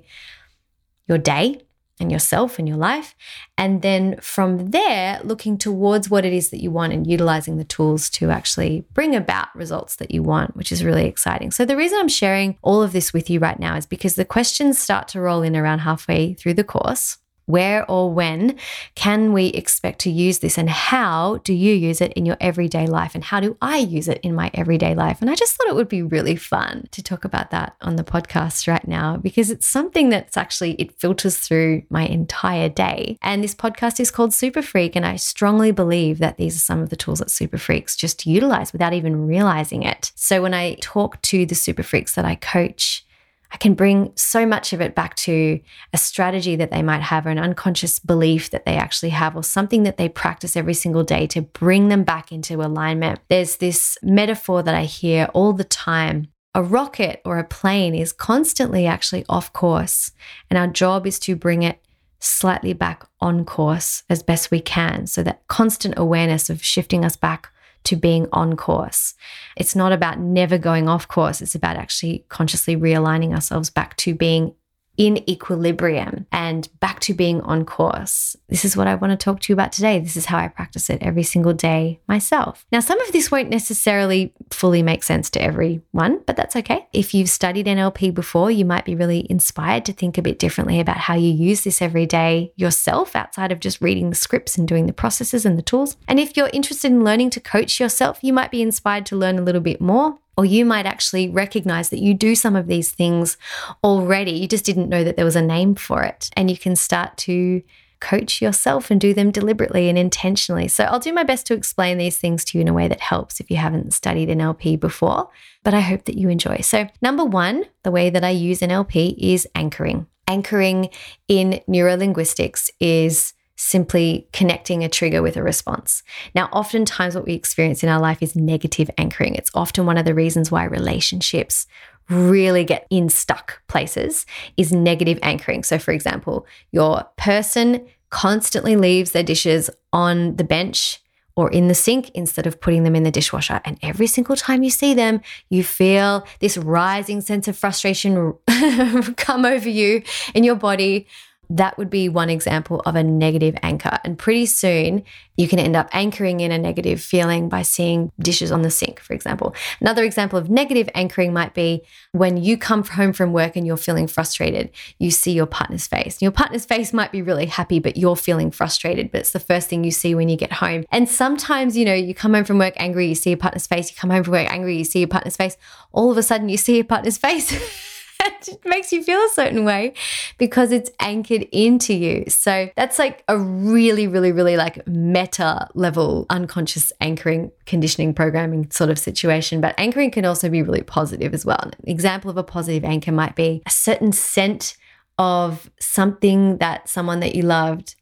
your 1.08 1.18
day 1.18 1.62
and 2.00 2.12
yourself 2.12 2.60
and 2.60 2.68
your 2.68 2.78
life. 2.78 3.16
And 3.58 3.82
then 3.82 4.18
from 4.22 4.72
there, 4.72 5.20
looking 5.24 5.58
towards 5.58 6.10
what 6.10 6.26
it 6.26 6.34
is 6.34 6.50
that 6.50 6.62
you 6.62 6.72
want 6.72 6.94
and 6.94 7.08
utilizing 7.08 7.58
the 7.58 7.64
tools 7.64 8.10
to 8.12 8.30
actually 8.30 8.86
bring 8.94 9.16
about 9.16 9.56
results 9.56 9.96
that 9.98 10.12
you 10.12 10.24
want, 10.24 10.56
which 10.56 10.72
is 10.72 10.84
really 10.84 11.06
exciting. 11.06 11.52
So, 11.52 11.66
the 11.66 11.78
reason 11.78 12.00
I'm 12.00 12.08
sharing 12.08 12.58
all 12.62 12.84
of 12.84 12.94
this 12.94 13.14
with 13.14 13.30
you 13.30 13.40
right 13.40 13.60
now 13.60 13.76
is 13.76 13.86
because 13.86 14.16
the 14.16 14.26
questions 14.26 14.80
start 14.80 15.08
to 15.10 15.22
roll 15.22 15.42
in 15.42 15.56
around 15.56 15.80
halfway 15.80 16.34
through 16.34 16.56
the 16.56 16.64
course. 16.64 17.18
Where 17.48 17.90
or 17.90 18.12
when 18.14 18.58
can 18.94 19.32
we 19.32 19.48
expect 19.48 20.00
to 20.00 20.12
use 20.12 20.40
this, 20.40 20.58
and 20.58 20.70
how 20.70 21.38
do 21.44 21.54
you 21.54 21.74
use 21.74 22.02
it 22.02 22.12
in 22.14 22.26
your 22.26 22.38
everyday 22.42 22.88
life? 22.88 23.16
And 23.16 23.24
how 23.24 23.40
do 23.40 23.58
I 23.62 23.78
use 23.78 24.10
it 24.10 24.20
in 24.22 24.36
my 24.36 24.52
everyday 24.54 24.94
life? 24.94 25.22
And 25.22 25.30
I 25.30 25.36
just 25.36 25.56
thought 25.56 25.70
it 25.70 25.76
would 25.76 25.88
be 25.88 26.04
really 26.04 26.36
fun 26.36 26.88
to 26.92 27.02
talk 27.02 27.24
about 27.24 27.52
that 27.52 27.76
on 27.82 27.96
the 27.96 28.04
podcast 28.04 28.68
right 28.68 28.86
now 28.86 29.16
because 29.16 29.50
it's 29.50 29.66
something 29.66 30.10
that's 30.10 30.36
actually 30.36 30.74
it 30.74 31.00
filters 31.00 31.38
through 31.38 31.84
my 31.90 32.06
entire 32.06 32.68
day. 32.68 33.18
And 33.22 33.42
this 33.42 33.56
podcast 33.56 34.02
is 34.02 34.12
called 34.12 34.34
Super 34.34 34.62
Freak, 34.62 34.98
and 34.98 35.06
I 35.06 35.16
strongly 35.16 35.72
believe 35.72 36.20
that 36.20 36.36
these 36.36 36.58
are 36.58 36.60
some 36.60 36.82
of 36.82 36.90
the 36.90 36.98
tools 36.98 37.20
that 37.20 37.32
Super 37.32 37.58
Freaks 37.58 37.96
just 37.96 38.26
utilize 38.26 38.74
without 38.74 38.92
even 38.92 39.26
realizing 39.26 39.84
it. 39.84 40.12
So 40.16 40.42
when 40.42 40.54
I 40.54 40.76
talk 40.82 41.22
to 41.22 41.46
the 41.46 41.56
Super 41.56 41.84
Freaks 41.84 42.16
that 42.16 42.26
I 42.26 42.36
coach, 42.36 43.06
I 43.52 43.58
can 43.58 43.74
bring 43.74 44.12
so 44.16 44.46
much 44.46 44.74
of 44.74 44.82
it 44.82 44.94
back 44.94 45.16
to 45.18 45.60
a 45.94 45.98
strategy 45.98 46.56
that 46.58 46.72
they 46.72 46.82
might 46.82 47.02
have 47.02 47.26
or 47.26 47.30
an 47.30 47.40
unconscious 47.40 48.00
belief 48.00 48.50
that 48.52 48.66
they 48.66 48.76
actually 48.76 49.10
have 49.10 49.36
or 49.36 49.44
something 49.44 49.84
that 49.84 49.98
they 49.98 50.10
practice 50.10 50.58
every 50.58 50.74
single 50.74 51.04
day 51.04 51.28
to 51.28 51.42
bring 51.42 51.88
them 51.88 52.04
back 52.04 52.32
into 52.32 52.62
alignment. 52.62 53.20
There's 53.30 53.58
this 53.58 53.98
metaphor 54.04 54.64
that 54.64 54.76
I 54.76 54.84
hear 54.84 55.30
all 55.34 55.54
the 55.54 55.64
time. 55.64 56.28
A 56.54 56.64
rocket 56.64 57.22
or 57.24 57.38
a 57.38 57.44
plane 57.44 57.94
is 57.94 58.12
constantly 58.12 58.88
actually 58.88 59.24
off 59.30 59.54
course, 59.54 60.12
and 60.50 60.58
our 60.58 60.68
job 60.68 61.06
is 61.06 61.20
to 61.20 61.36
bring 61.36 61.62
it 61.64 61.80
slightly 62.20 62.74
back 62.74 63.08
on 63.22 63.46
course 63.46 64.04
as 64.10 64.24
best 64.24 64.50
we 64.50 64.60
can. 64.60 65.06
So 65.06 65.22
that 65.24 65.48
constant 65.48 65.94
awareness 65.98 66.50
of 66.50 66.64
shifting 66.64 67.06
us 67.06 67.16
back 67.16 67.52
to 67.88 67.96
being 67.96 68.28
on 68.32 68.56
course. 68.56 69.14
It's 69.56 69.76
not 69.76 69.92
about 69.92 70.20
never 70.20 70.58
going 70.58 70.88
off 70.88 71.08
course, 71.08 71.42
it's 71.42 71.56
about 71.56 71.78
actually 71.78 72.26
consciously 72.30 72.78
realigning 72.78 73.34
ourselves 73.34 73.70
back 73.70 73.96
to 73.98 74.14
being 74.14 74.54
in 74.98 75.28
equilibrium 75.30 76.26
and 76.32 76.68
back 76.80 77.00
to 77.02 77.14
being 77.14 77.40
on 77.42 77.64
course. 77.66 78.36
This 78.50 78.66
is 78.66 78.76
what 78.76 78.88
I 78.88 78.96
want 78.96 79.12
to 79.12 79.18
talk 79.18 79.40
to 79.42 79.52
you 79.52 79.54
about 79.54 79.72
today. 79.72 80.00
This 80.00 80.18
is 80.18 80.26
how 80.26 80.40
I 80.40 80.48
practice 80.48 80.90
it 80.90 81.02
every 81.02 81.24
single 81.24 81.54
day 81.54 82.00
myself. 82.08 82.66
Now, 82.72 82.80
some 82.80 83.00
of 83.02 83.12
this 83.12 83.32
won't 83.32 83.50
necessarily 83.50 84.34
fully 84.52 84.82
make 84.82 85.04
sense 85.04 85.30
to 85.32 85.42
everyone, 85.42 86.22
but 86.26 86.36
that's 86.36 86.56
okay. 86.56 86.88
If 86.94 87.14
you've 87.14 87.30
studied 87.30 87.68
NLP 87.68 88.14
before, 88.14 88.50
you 88.50 88.66
might 88.66 88.86
be 88.86 88.96
really 88.96 89.28
inspired 89.30 89.86
to 89.86 89.94
think 89.94 90.18
a 90.18 90.24
bit 90.24 90.40
differently 90.40 90.80
about 90.80 90.98
how 90.98 91.16
you 91.16 91.32
use 91.32 91.64
this 91.64 91.82
every 91.82 92.08
day 92.08 92.52
yourself 92.56 93.16
outside 93.16 93.52
of 93.52 93.60
just 93.60 93.82
reading 93.82 94.10
the 94.10 94.16
scripts 94.16 94.58
and 94.58 94.68
doing 94.68 94.88
the 94.88 94.94
processes 94.94 95.46
and 95.46 95.58
the 95.58 95.64
tools. 95.64 95.96
And 96.08 96.20
if 96.20 96.36
you're 96.36 96.50
interested 96.52 96.92
in 96.92 97.04
learning 97.04 97.30
to 97.32 97.40
coach 97.40 97.80
yourself, 97.80 98.20
you 98.24 98.34
might 98.34 98.52
be 98.52 98.62
inspired 98.62 99.06
to 99.08 99.16
learn 99.16 99.38
a 99.38 99.44
little 99.44 99.62
bit 99.62 99.80
more 99.80 100.18
Or 100.38 100.46
you 100.46 100.66
might 100.66 100.86
actually 100.86 101.30
recognize 101.30 101.90
that 101.90 102.00
you 102.00 102.14
do 102.14 102.36
some 102.36 102.56
of 102.56 102.68
these 102.68 102.92
things 102.92 103.38
already. 103.84 104.32
You 104.32 104.48
just 104.48 104.66
didn't 104.66 104.90
know 104.90 105.04
that 105.04 105.16
there 105.16 105.26
was 105.26 105.36
a 105.36 105.42
name 105.42 105.74
for 105.76 106.04
it. 106.04 106.30
And 106.38 106.52
you 106.52 106.58
can 106.58 106.76
start 106.76 107.18
to 107.18 107.64
coach 108.00 108.42
yourself 108.42 108.92
and 108.92 109.02
do 109.02 109.14
them 109.14 109.32
deliberately 109.32 109.90
and 109.90 109.98
intentionally. 109.98 110.68
So 110.68 110.84
I'll 110.84 111.00
do 111.00 111.14
my 111.14 111.24
best 111.24 111.48
to 111.48 111.54
explain 111.54 111.98
these 111.98 112.18
things 112.18 112.46
to 112.46 112.58
you 112.58 112.62
in 112.62 112.68
a 112.68 112.74
way 112.74 112.88
that 112.88 113.00
helps 113.00 113.40
if 113.40 113.50
you 113.50 113.58
haven't 113.58 113.94
studied 113.94 114.30
NLP 114.30 114.80
before, 114.80 115.30
but 115.64 115.74
I 115.74 115.82
hope 115.82 116.06
that 116.06 116.18
you 116.18 116.30
enjoy. 116.30 116.58
So, 116.62 116.88
number 117.02 117.26
one, 117.26 117.66
the 117.84 117.92
way 117.92 118.10
that 118.10 118.24
I 118.24 118.30
use 118.30 118.60
NLP 118.60 119.16
is 119.18 119.48
anchoring. 119.56 120.08
Anchoring 120.28 120.90
in 121.28 121.62
neurolinguistics 121.68 122.70
is 122.80 123.34
simply 123.58 124.28
connecting 124.32 124.84
a 124.84 124.90
trigger 124.90 125.22
with 125.22 125.36
a 125.36 125.44
response. 125.44 126.04
Now, 126.34 126.46
oftentimes, 126.54 127.16
what 127.16 127.26
we 127.26 127.34
experience 127.34 127.84
in 127.84 127.90
our 127.90 128.00
life 128.00 128.22
is 128.22 128.36
negative 128.36 128.90
anchoring. 128.98 129.36
It's 129.36 129.52
often 129.54 129.86
one 129.86 129.98
of 129.98 130.06
the 130.06 130.14
reasons 130.14 130.52
why 130.52 130.64
relationships 130.64 131.68
really 132.10 132.64
get 132.64 132.88
in 132.90 133.10
stuck 133.10 133.62
places 133.68 134.26
is 134.56 134.72
negative 134.72 135.20
anchoring. 135.22 135.64
So, 135.64 135.78
for 135.78 135.92
example, 135.92 136.46
your 136.72 137.06
person 137.18 137.86
constantly 138.10 138.76
leaves 138.78 139.12
their 139.12 139.24
dishes 139.24 139.70
on 139.92 140.38
the 140.38 140.44
bench 140.44 141.02
or 141.36 141.52
in 141.52 141.68
the 141.68 141.76
sink 141.76 142.10
instead 142.12 142.48
of 142.48 142.62
putting 142.62 142.84
them 142.84 142.96
in 142.96 143.04
the 143.04 143.12
dishwasher. 143.12 143.60
And 143.66 143.78
every 143.84 144.08
single 144.08 144.36
time 144.36 144.64
you 144.64 144.70
see 144.70 144.94
them, 144.94 145.22
you 145.50 145.64
feel 145.64 146.26
this 146.40 146.58
rising 146.58 147.22
sense 147.22 147.48
of 147.48 147.58
frustration 147.58 148.34
come 149.18 149.46
over 149.46 149.70
you 149.70 150.02
in 150.34 150.44
your 150.44 150.56
body 150.56 151.08
that 151.50 151.78
would 151.78 151.90
be 151.90 152.10
one 152.10 152.30
example 152.30 152.82
of 152.86 152.96
a 152.96 153.04
negative 153.04 153.56
anchor. 153.64 154.00
And 154.04 154.18
pretty 154.18 154.46
soon 154.46 155.04
you 155.38 155.48
can 155.48 155.60
end 155.60 155.76
up 155.76 155.88
anchoring 155.94 156.40
in 156.40 156.52
a 156.52 156.58
negative 156.58 157.00
feeling 157.00 157.48
by 157.48 157.62
seeing 157.62 158.12
dishes 158.20 158.52
on 158.52 158.64
the 158.64 158.72
sink, 158.72 159.00
for 159.00 159.14
example. 159.14 159.56
Another 159.80 160.04
example 160.04 160.40
of 160.40 160.50
negative 160.50 160.90
anchoring 160.96 161.32
might 161.32 161.54
be 161.54 161.84
when 162.12 162.38
you 162.38 162.58
come 162.58 162.84
home 162.84 163.14
from 163.14 163.34
work 163.34 163.56
and 163.56 163.66
you're 163.66 163.78
feeling 163.78 164.08
frustrated, 164.08 164.72
you 164.98 165.12
see 165.12 165.32
your 165.32 165.46
partner's 165.46 165.88
face. 165.88 166.22
Your 166.22 166.32
partner's 166.32 166.66
face 166.66 166.92
might 166.92 167.12
be 167.12 167.22
really 167.22 167.46
happy, 167.46 167.80
but 167.80 167.98
you're 167.98 168.16
feeling 168.16 168.52
frustrated, 168.52 169.12
but 169.12 169.22
it's 169.22 169.32
the 169.32 169.40
first 169.40 169.70
thing 169.70 169.84
you 169.84 169.92
see 169.92 170.16
when 170.16 170.28
you 170.28 170.36
get 170.36 170.54
home. 170.54 170.86
And 170.92 171.08
sometimes, 171.08 171.78
you 171.78 171.86
know, 171.86 171.94
you 171.94 172.16
come 172.16 172.34
home 172.34 172.46
from 172.46 172.58
work 172.58 172.74
angry, 172.78 173.08
you 173.08 173.16
see 173.16 173.30
your 173.30 173.38
partner's 173.38 173.68
face, 173.68 173.92
you 173.92 173.96
come 173.96 174.10
home 174.10 174.24
from 174.24 174.34
work 174.34 174.52
angry, 174.52 174.78
you 174.78 174.84
see 174.84 175.00
your 175.00 175.08
partner's 175.08 175.38
face. 175.38 175.56
All 175.92 176.12
of 176.12 176.18
a 176.18 176.24
sudden, 176.24 176.50
you 176.50 176.58
see 176.58 176.76
your 176.76 176.86
partner's 176.86 177.18
face. 177.18 177.94
it 178.48 178.66
makes 178.66 178.92
you 178.92 179.04
feel 179.04 179.20
a 179.20 179.30
certain 179.30 179.66
way 179.66 179.94
because 180.38 180.72
it's 180.72 180.92
anchored 181.00 181.44
into 181.52 181.94
you. 181.94 182.26
So 182.28 182.70
that's 182.76 183.00
like 183.00 183.24
a 183.28 183.38
really, 183.38 184.08
really, 184.08 184.32
really 184.32 184.58
like 184.58 184.86
meta 184.88 185.68
level 185.74 186.26
unconscious 186.30 186.92
anchoring 187.02 187.52
conditioning 187.66 188.14
programming 188.14 188.70
sort 188.72 188.90
of 188.90 189.00
situation. 189.00 189.62
But 189.62 189.76
anchoring 189.78 190.12
can 190.12 190.26
also 190.26 190.50
be 190.50 190.62
really 190.62 190.84
positive 190.84 191.34
as 191.34 191.46
well. 191.46 191.60
An 191.62 191.74
example 191.86 192.30
of 192.30 192.38
a 192.38 192.44
positive 192.44 192.84
anchor 192.84 193.12
might 193.12 193.36
be 193.36 193.64
a 193.66 193.70
certain 193.70 194.12
scent 194.12 194.78
of 195.18 195.70
something 195.80 196.58
that 196.58 196.88
someone 196.88 197.20
that 197.22 197.36
you 197.36 197.42
loved 197.42 197.96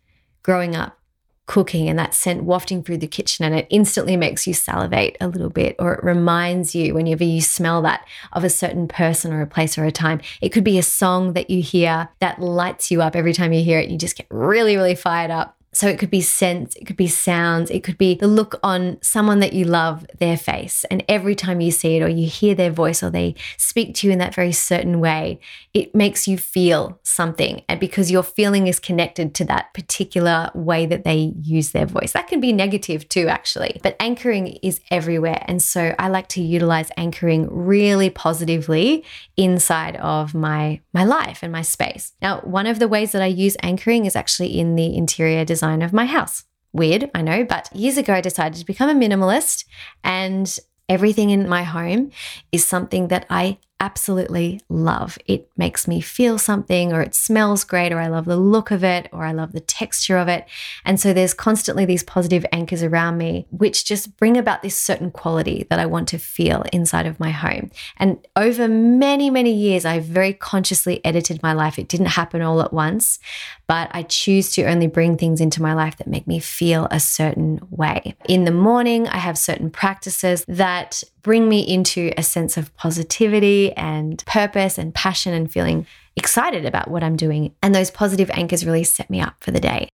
growing 0.44 0.75
up 0.75 0.98
cooking 1.45 1.87
and 1.87 1.99
that 1.99 2.13
scent 2.13 2.43
wafting 2.43 2.81
through 2.81 2.97
the 2.97 3.07
kitchen 3.07 3.45
and 3.45 3.53
it 3.53 3.67
instantly 3.69 4.17
makes 4.17 4.47
you 4.47 4.53
salivate 4.53 5.15
a 5.21 5.27
little 5.27 5.49
bit 5.49 5.75
or 5.77 5.93
it 5.93 6.03
reminds 6.03 6.73
you 6.73 6.93
whenever 6.93 7.23
you 7.23 7.41
smell 7.41 7.81
that 7.81 8.05
of 8.33 8.43
a 8.43 8.49
certain 8.49 8.87
person 8.87 9.31
or 9.31 9.41
a 9.41 9.47
place 9.47 9.77
or 9.77 9.85
a 9.85 9.91
time. 9.91 10.19
It 10.41 10.49
could 10.49 10.63
be 10.63 10.79
a 10.79 10.83
song 10.83 11.33
that 11.33 11.49
you 11.49 11.61
hear 11.61 12.09
that 12.19 12.41
lights 12.41 12.89
you 12.89 13.01
up. 13.01 13.15
Every 13.15 13.33
time 13.33 13.53
you 13.53 13.63
hear 13.63 13.79
it 13.79 13.89
you 13.89 13.97
just 13.97 14.17
get 14.17 14.27
really 14.29 14.75
really 14.75 14.95
fired 14.95 15.31
up 15.31 15.54
so 15.75 15.89
it 15.89 16.00
could 16.00 16.10
be 16.10 16.22
scents, 16.22 16.74
it 16.77 16.86
could 16.86 16.96
be 16.96 17.08
sounds, 17.08 17.70
it 17.70 17.84
could 17.84 17.98
be 17.98 18.15
the 18.15 18.27
look 18.27 18.58
on 18.63 18.98
someone 19.01 19.41
that 19.41 19.51
you 19.51 19.65
love, 19.65 20.05
their 20.20 20.38
face. 20.38 20.86
And 20.86 21.03
every 21.10 21.36
time 21.36 21.60
you 21.60 21.70
see 21.70 21.98
it 21.98 22.01
or 22.01 22.08
you 22.08 22.29
hear 22.29 22.55
their 22.55 22.72
voice 22.72 23.03
or 23.03 23.10
they 23.10 23.36
speak 23.58 23.94
to 23.96 24.08
you 24.08 24.13
in 24.13 24.20
that 24.20 24.34
very 24.34 24.53
certain 24.53 25.01
way, 25.01 25.38
it 25.74 25.94
makes 25.94 26.29
you 26.29 26.38
feel 26.38 26.98
something. 27.03 27.62
And 27.67 27.77
because 27.77 28.10
your 28.10 28.24
feeling 28.24 28.67
is 28.67 28.79
connected 28.79 29.36
to 29.36 29.44
that 29.46 29.74
particular 29.74 30.50
way 30.55 30.86
that 30.86 31.03
they 31.03 31.34
use 31.41 31.72
their 31.72 31.86
voice. 31.86 32.13
That 32.13 32.27
can 32.27 32.39
be 32.39 32.53
negative 32.53 33.10
too, 33.10 33.27
actually. 33.27 33.82
But 33.84 33.98
anchoring 34.00 34.58
is 34.63 34.79
everywhere. 34.89 35.44
And 35.46 35.62
so 35.62 35.94
I 36.00 36.08
like 36.08 36.29
to 36.29 36.41
utilize 36.41 36.89
anchoring 36.96 37.50
really 37.51 38.10
positively 38.10 39.03
inside 39.36 39.98
of 39.98 40.34
my, 40.34 40.79
my 40.94 41.03
life 41.03 41.39
and 41.41 41.51
my 41.51 41.63
space. 41.63 42.13
Now, 42.22 42.39
one 42.46 42.65
of 42.65 42.79
the 42.79 42.88
ways 42.88 43.12
that 43.12 43.22
I 43.22 43.25
use 43.25 43.58
anchoring 43.62 44.05
is 44.05 44.15
actually 44.15 44.58
in 44.58 44.77
the 44.77 44.96
interior 44.96 45.44
design 45.44 45.64
design 45.65 45.81
of 45.81 45.93
my 45.93 46.05
house. 46.05 46.43
Weird, 46.74 47.10
I 47.15 47.22
know, 47.22 47.43
but 47.43 47.69
years 47.74 47.98
ago 47.98 48.13
I 48.13 48.22
decided 48.22 48.60
to 48.60 48.65
become 48.65 48.89
a 48.89 48.93
minimalist 48.93 49.65
and 50.03 50.60
everything 50.88 51.29
in 51.31 51.50
my 51.50 51.63
home 51.63 52.12
is 52.51 52.65
something 52.65 53.07
that 53.07 53.25
I 53.29 53.57
absolutely 53.79 54.62
love. 54.70 55.17
It 55.25 55.50
makes 55.58 55.88
me 55.88 56.00
feel 56.00 56.38
something, 56.38 56.94
or 56.94 57.01
it 57.01 57.13
smells 57.13 57.63
great, 57.63 57.91
or 57.91 58.00
I 58.00 58.08
love 58.08 58.25
the 58.25 58.38
look 58.38 58.72
of 58.72 58.84
it, 58.84 59.10
or 59.12 59.25
I 59.25 59.32
love 59.32 59.51
the 59.51 59.60
texture 59.60 60.17
of 60.17 60.27
it. 60.27 60.46
And 60.86 61.00
so 61.00 61.13
there's 61.13 61.34
constantly 61.34 61.86
these 61.86 62.03
positive 62.03 62.46
anchors 62.51 62.84
around 62.84 63.17
me, 63.17 63.48
which 63.51 63.86
just 63.86 64.15
bring 64.17 64.38
about 64.38 64.62
this 64.62 64.77
certain 64.77 65.12
quality 65.12 65.67
that 65.70 65.79
I 65.79 65.86
want 65.86 66.08
to 66.10 66.17
feel 66.17 66.63
inside 66.72 67.05
of 67.05 67.20
my 67.20 67.32
home. 67.32 67.70
And 67.98 68.25
over 68.36 68.67
many, 68.67 69.29
many 69.29 69.53
years, 69.53 69.86
I 69.86 70.00
very 70.00 70.34
consciously 70.34 71.03
edited 71.03 71.44
my 71.44 71.53
life. 71.53 71.77
It 71.77 71.89
didn't 71.89 72.08
happen 72.08 72.41
all 72.41 72.62
at 72.62 72.74
once, 72.74 73.20
but 73.67 73.89
I 73.91 74.03
choose 74.03 74.53
to 74.53 74.63
only 74.63 74.88
bring 74.88 75.17
things 75.17 75.41
into 75.41 75.62
my 75.62 75.74
life 75.74 75.98
that 75.98 76.08
make 76.08 76.27
me 76.27 76.39
feel 76.39 76.88
a 76.91 77.00
certain 77.00 77.60
way. 77.70 78.15
In 78.27 78.46
the 78.46 78.51
morning, 78.51 79.08
I 79.08 79.17
have 79.17 79.38
certain 79.38 79.70
practices 79.70 80.46
that 80.48 81.03
bring 81.25 81.50
me 81.50 81.62
into 81.62 82.12
a 82.20 82.22
sense 82.22 82.55
of 82.55 82.72
positivity 82.75 83.74
and 83.74 84.24
purpose 84.27 84.77
and 84.77 84.94
passion 84.94 85.34
and 85.34 85.51
feeling 85.51 85.88
excited 86.15 86.67
about 86.67 86.88
what 86.88 87.03
I'm 87.03 87.15
doing. 87.15 87.51
And 87.63 87.74
those 87.74 87.89
positive 87.89 88.29
anchors 88.36 88.63
really 88.63 88.84
set 88.84 89.10
me 89.10 89.22
up 89.22 89.34
for 89.39 89.50
the 89.50 89.60
day. 89.60 89.89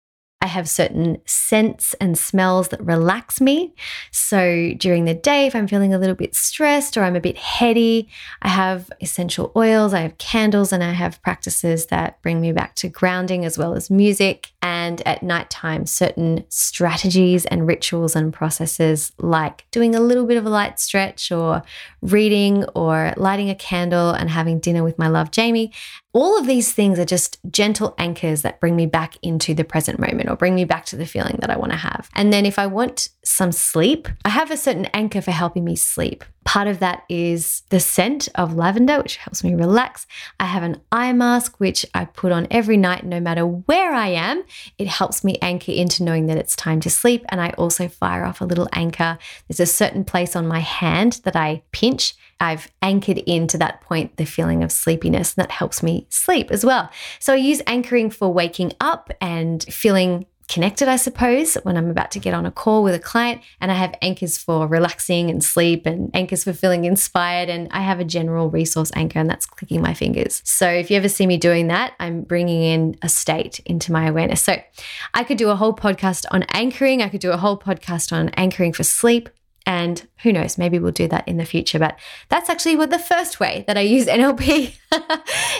I 0.43 0.49
have 0.49 0.69
certain 0.69 1.19
scents 1.25 1.95
and 1.95 2.17
smells 2.17 2.69
that 2.69 2.85
relax 2.85 3.41
me. 3.41 3.75
So 4.13 4.75
during 4.77 5.07
the 5.07 5.15
day, 5.15 5.47
if 5.47 5.57
I'm 5.57 5.67
feeling 5.67 5.95
a 5.95 5.99
little 5.99 6.15
bit 6.15 6.35
stressed 6.35 6.97
or 6.97 7.05
I'm 7.05 7.17
a 7.17 7.21
bit 7.21 7.39
heady, 7.39 8.09
I 8.43 8.49
have 8.49 8.91
essential 9.01 9.51
oils, 9.57 9.95
I 9.95 10.01
have 10.01 10.19
candles, 10.19 10.73
and 10.73 10.85
I 10.85 10.93
have 10.93 11.23
practices 11.23 11.87
that 11.87 12.21
bring 12.21 12.41
me 12.41 12.53
back 12.53 12.75
to 12.77 12.89
grounding 12.89 13.47
as 13.47 13.57
well 13.57 13.75
as 13.75 13.91
music. 13.91 14.53
And 14.61 15.01
at 15.07 15.23
nighttime, 15.23 15.87
certain 15.87 16.45
strategies 16.49 17.47
and 17.47 17.67
rituals 17.67 18.15
and 18.15 18.33
processes 18.33 19.13
like 19.19 19.65
doing 19.71 19.95
a 19.95 20.01
little 20.01 20.27
bit 20.27 20.37
of 20.37 20.45
a 20.45 20.51
light 20.51 20.79
stretch 20.79 21.33
or 21.33 21.63
reading 22.03 22.65
or 22.75 23.15
lighting 23.17 23.49
a 23.49 23.55
candle 23.55 24.11
and 24.11 24.29
having 24.29 24.61
dinner 24.61 24.85
with 24.85 24.99
my 24.99 25.09
love, 25.09 25.31
Jamie. 25.31 25.73
All 26.17 26.39
of 26.39 26.47
these 26.47 26.73
things 26.73 26.99
are 26.99 27.05
just 27.05 27.37
gentle 27.51 27.95
anchors 27.99 28.41
that 28.41 28.59
bring 28.59 28.75
me 28.75 28.87
back 28.87 29.19
into 29.21 29.53
the 29.53 29.65
present 29.65 29.99
moment 29.99 30.31
or 30.31 30.35
bring 30.35 30.55
me 30.55 30.65
back 30.65 30.87
to 30.87 30.97
the 30.97 31.05
feeling 31.05 31.37
that 31.41 31.51
I 31.51 31.59
want 31.59 31.73
to 31.73 31.77
have. 31.77 32.09
And 32.15 32.33
then 32.33 32.47
if 32.47 32.59
I 32.59 32.67
want 32.67 33.11
some 33.27 33.51
sleep, 33.51 34.09
I 34.25 34.29
have 34.29 34.51
a 34.51 34.57
certain 34.57 34.87
anchor 34.87 35.21
for 35.21 35.33
helping 35.33 35.65
me 35.65 35.75
sleep. 35.75 36.25
Part 36.45 36.69
of 36.69 36.79
that 36.79 37.03
is 37.09 37.63
the 37.71 37.81
scent 37.81 38.29
of 38.37 38.55
lavender, 38.55 38.99
which 38.99 39.17
helps 39.17 39.43
me 39.43 39.55
relax. 39.55 40.07
I 40.39 40.45
have 40.45 40.63
an 40.63 40.81
eye 40.93 41.13
mask, 41.13 41.59
which 41.59 41.85
I 41.93 42.05
put 42.05 42.31
on 42.31 42.47
every 42.53 42.77
night, 42.77 43.05
no 43.05 43.19
matter 43.19 43.45
where 43.45 43.93
I 43.93 44.09
am. 44.09 44.45
It 44.79 44.87
helps 44.87 45.25
me 45.25 45.39
anchor 45.43 45.73
into 45.73 46.05
knowing 46.05 46.27
that 46.27 46.39
it's 46.39 46.55
time 46.55 46.79
to 46.81 46.91
sleep. 46.91 47.25
And 47.29 47.41
I 47.41 47.51
also 47.59 47.89
fire 47.89 48.25
off 48.25 48.41
a 48.41 48.45
little 48.45 48.69
anchor. 48.73 49.19
There's 49.49 49.59
a 49.61 49.67
certain 49.67 50.05
place 50.05 50.37
on 50.37 50.47
my 50.47 50.61
hand 50.61 51.21
that 51.25 51.35
I 51.35 51.63
pinch 51.73 52.15
I've 52.39 52.71
anchored 52.83 53.19
into 53.19 53.59
that 53.59 53.81
point 53.81 54.17
the 54.19 54.27
feeling 54.27 54.63
of 54.63 54.71
sleepiness, 54.71 55.35
and 55.35 55.43
that 55.43 55.51
helps 55.51 55.83
me 55.83 56.07
sleep 56.11 56.51
as 56.51 56.65
well. 56.65 56.91
So 57.19 57.33
I 57.33 57.37
use 57.37 57.63
anchoring 57.67 58.11
for 58.11 58.33
waking 58.33 58.75
up 58.81 59.11
and 59.21 59.65
feeling 59.65 60.27
connected, 60.49 60.89
I 60.89 60.97
suppose, 60.97 61.55
when 61.63 61.77
I'm 61.77 61.91
about 61.91 62.11
to 62.13 62.19
get 62.19 62.35
on 62.35 62.47
a 62.47 62.51
call 62.51 62.83
with 62.83 62.95
a 62.95 62.99
client. 62.99 63.43
And 63.61 63.71
I 63.71 63.75
have 63.75 63.95
anchors 64.03 64.39
for 64.39 64.67
relaxing 64.67 65.31
and 65.31 65.43
sleep, 65.43 65.87
and 65.87 66.11
anchors 66.15 66.45
for 66.45 66.53
feeling 66.53 66.85
inspired. 66.85 67.49
And 67.49 67.69
I 67.71 67.81
have 67.81 68.01
a 68.01 68.05
general 68.05 68.51
resource 68.51 68.91
anchor, 68.95 69.19
and 69.19 69.29
that's 69.29 69.47
clicking 69.47 69.83
my 69.83 69.95
fingers. 69.95 70.43
So 70.45 70.69
if 70.69 70.91
you 70.91 70.97
ever 70.97 71.09
see 71.09 71.27
me 71.27 71.37
doing 71.37 71.69
that, 71.69 71.95
I'm 72.01 72.23
bringing 72.23 72.63
in 72.63 72.97
a 73.03 73.09
state 73.09 73.61
into 73.67 73.93
my 73.93 74.07
awareness. 74.07 74.43
So 74.43 74.57
I 75.15 75.25
could 75.25 75.39
do 75.39 75.51
a 75.51 75.57
whole 75.57 75.75
podcast 75.75 76.27
on 76.31 76.45
anchoring, 76.51 77.03
I 77.03 77.09
could 77.09 77.21
do 77.21 77.33
a 77.33 77.37
whole 77.37 77.59
podcast 77.59 78.13
on 78.13 78.29
anchoring 78.31 78.73
for 78.73 78.85
sleep. 78.85 79.29
And 79.67 80.07
who 80.23 80.33
knows, 80.33 80.57
maybe 80.57 80.79
we'll 80.79 80.93
do 80.93 81.09
that 81.09 81.27
in 81.27 81.37
the 81.37 81.45
future. 81.45 81.79
But 81.79 81.99
that's 82.29 82.49
actually 82.49 82.77
what 82.77 82.91
the 82.91 82.99
first 83.01 83.41
way 83.41 83.65
that 83.67 83.77
I 83.77 83.81
use 83.81 84.07
NLP 84.07 84.77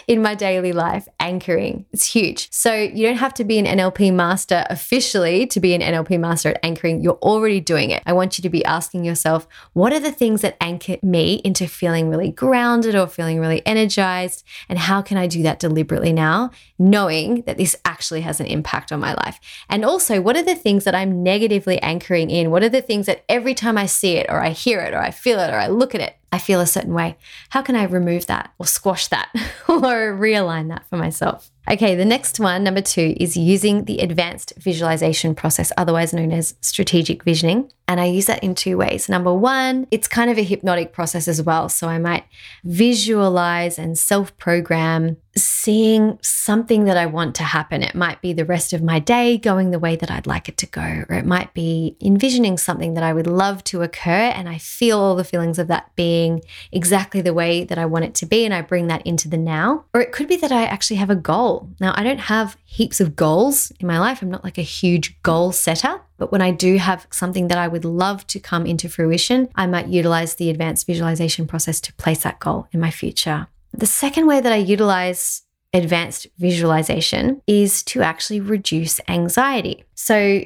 in 0.07 0.23
my 0.23 0.35
daily 0.35 0.73
life, 0.73 1.09
anchoring. 1.19 1.85
It's 1.93 2.07
huge. 2.07 2.51
So 2.53 2.73
you 2.73 3.07
don't 3.07 3.17
have 3.17 3.35
to 3.35 3.45
be 3.45 3.59
an 3.59 3.67
NLP 3.67 4.15
master 4.15 4.65
officially 4.71 5.47
to 5.49 5.61
be 5.61 5.75
an 5.75 5.81
NLP 5.81 6.21
master 6.21 6.51
at 6.51 6.61
anchoring. 6.63 7.01
You're 7.01 7.19
already 7.23 7.61
doing 7.61 7.91
it. 7.91 8.03
I 8.07 8.13
want 8.13 8.39
you 8.39 8.43
to 8.43 8.49
be 8.49 8.65
asking 8.65 9.05
yourself, 9.05 9.49
what 9.73 9.93
are 9.93 10.01
the 10.01 10.13
things 10.13 10.41
that 10.43 10.57
anchor 10.61 10.97
me 11.03 11.41
into 11.45 11.67
feeling 11.67 12.09
really 12.09 12.31
grounded 12.31 12.95
or 12.95 13.09
feeling 13.09 13.41
really 13.41 13.67
energized? 13.67 14.45
And 14.69 14.79
how 14.79 15.03
can 15.03 15.17
I 15.17 15.27
do 15.27 15.43
that 15.43 15.59
deliberately 15.59 16.13
now, 16.13 16.51
knowing 16.79 17.43
that 17.43 17.59
this 17.59 17.77
actually 17.85 18.21
has 18.21 18.39
an 18.39 18.47
impact 18.47 18.93
on 18.93 19.01
my 19.01 19.15
life? 19.15 19.41
And 19.69 19.85
also, 19.85 20.21
what 20.21 20.37
are 20.37 20.43
the 20.43 20.55
things 20.55 20.85
that 20.85 20.95
I'm 20.95 21.25
negatively 21.25 21.81
anchoring 21.83 22.31
in? 22.31 22.53
What 22.53 22.63
are 22.63 22.69
the 22.69 22.83
things 22.83 23.07
that 23.07 23.25
every 23.29 23.55
time 23.55 23.77
I 23.77 23.87
see 23.97 24.17
it 24.17 24.27
or 24.29 24.41
I 24.41 24.51
hear 24.51 24.81
it 24.81 24.95
or 24.95 24.99
I 24.99 25.11
feel 25.11 25.39
it 25.41 25.51
or 25.51 25.59
I 25.59 25.69
look 25.69 25.95
at 25.95 26.01
it, 26.01 26.17
I 26.33 26.39
feel 26.39 26.61
a 26.61 26.67
certain 26.67 26.95
way. 26.95 27.17
How 27.51 27.63
can 27.63 27.77
I 27.77 27.85
remove 27.85 28.27
that 28.27 28.53
or 28.59 28.67
squash 28.67 29.09
that 29.09 29.31
or 29.69 30.17
realign 30.17 30.69
that 30.69 30.87
for 30.89 30.97
myself? 30.97 31.51
Okay, 31.69 31.97
the 31.97 32.05
next 32.05 32.39
one, 32.39 32.63
number 32.63 32.81
two, 32.81 33.15
is 33.19 33.37
using 33.37 33.85
the 33.85 33.99
advanced 33.99 34.53
visualization 34.57 35.35
process, 35.35 35.73
otherwise 35.77 36.13
known 36.13 36.31
as 36.31 36.55
strategic 36.61 37.25
visioning. 37.25 37.73
And 37.89 38.01
I 38.01 38.07
use 38.07 38.27
that 38.27 38.43
in 38.43 38.55
two 38.55 38.77
ways. 38.77 39.09
Number 39.09 39.33
one, 39.33 39.87
it's 39.91 40.09
kind 40.09 40.31
of 40.31 40.39
a 40.39 40.43
hypnotic 40.43 40.93
process 40.93 41.29
as 41.29 41.41
well. 41.41 41.69
So 41.69 41.89
I 41.89 41.99
might 41.99 42.25
visualize 42.65 43.79
and 43.79 43.97
self 43.97 44.37
program 44.39 45.19
seeing 45.37 46.19
something 46.23 46.85
that 46.85 46.97
I 46.97 47.07
want 47.07 47.35
to 47.37 47.43
happen. 47.45 47.83
It 47.83 47.95
might 47.95 48.21
be 48.23 48.33
the 48.33 48.45
rest 48.45 48.73
of 48.73 48.83
my 48.83 48.99
day 48.99 49.37
going 49.37 49.71
the 49.71 49.79
way 49.79 49.95
that 49.95 50.11
I'd 50.11 50.27
like 50.27 50.49
it 50.49 50.57
to 50.59 50.67
go, 50.67 51.05
or 51.09 51.17
it 51.17 51.27
might 51.27 51.55
be 51.55 51.97
envisioning 52.01 52.59
something 52.59 52.95
that 52.95 53.05
I 53.05 53.13
would 53.13 53.27
love 53.27 53.63
to 53.65 53.83
occur. 53.83 54.11
And 54.11 54.49
I 54.49 54.59
feel 54.59 54.99
all 54.99 55.15
the 55.15 55.25
feelings 55.25 55.59
of 55.59 55.69
that 55.69 55.95
being 55.95 56.43
exactly 56.73 57.21
the 57.21 57.35
way 57.35 57.65
that 57.65 57.79
I 57.79 57.87
want 57.87 58.07
it 58.07 58.15
to 58.17 58.27
be. 58.27 58.45
And 58.45 58.55
I 58.55 58.63
bring 58.63 58.89
that 58.89 59.07
into 59.07 59.29
the 59.29 59.37
now. 59.37 59.85
Or 59.95 60.01
it 60.01 60.11
could 60.13 60.27
be 60.27 60.37
that 60.37 60.53
I 60.53 60.65
actually 60.65 60.97
have 60.97 61.11
a 61.11 61.17
goal. 61.57 61.71
Now, 61.81 61.93
I 61.97 62.03
don't 62.03 62.19
have 62.19 62.57
heaps 62.65 63.01
of 63.01 63.17
goals 63.17 63.73
in 63.81 63.87
my 63.87 63.99
life. 63.99 64.23
I'm 64.23 64.31
not 64.31 64.45
like 64.45 64.59
a 64.59 64.63
huge 64.63 65.21
goal 65.23 65.53
setter. 65.53 66.01
But 66.19 66.33
when 66.33 66.43
I 66.43 66.51
do 66.51 66.77
have 66.79 67.07
something 67.11 67.49
that 67.49 67.59
I 67.59 67.69
would 67.69 67.85
love 67.85 68.27
to 68.29 68.41
come 68.41 68.67
into 68.67 68.89
fruition, 68.89 69.49
I 69.55 69.67
might 69.67 69.89
utilize 69.89 70.35
the 70.35 70.51
advanced 70.51 70.87
visualization 70.87 71.47
process 71.47 71.81
to 71.83 71.93
place 71.95 72.23
that 72.23 72.41
goal 72.41 72.69
in 72.73 72.81
my 72.81 72.91
future. 72.91 73.49
The 73.73 73.87
second 73.87 74.27
way 74.27 74.41
that 74.41 74.53
I 74.53 74.57
utilize 74.57 75.43
advanced 75.73 76.27
visualization 76.39 77.43
is 77.47 77.83
to 77.85 78.03
actually 78.03 78.41
reduce 78.41 79.01
anxiety. 79.09 79.85
So, 79.95 80.43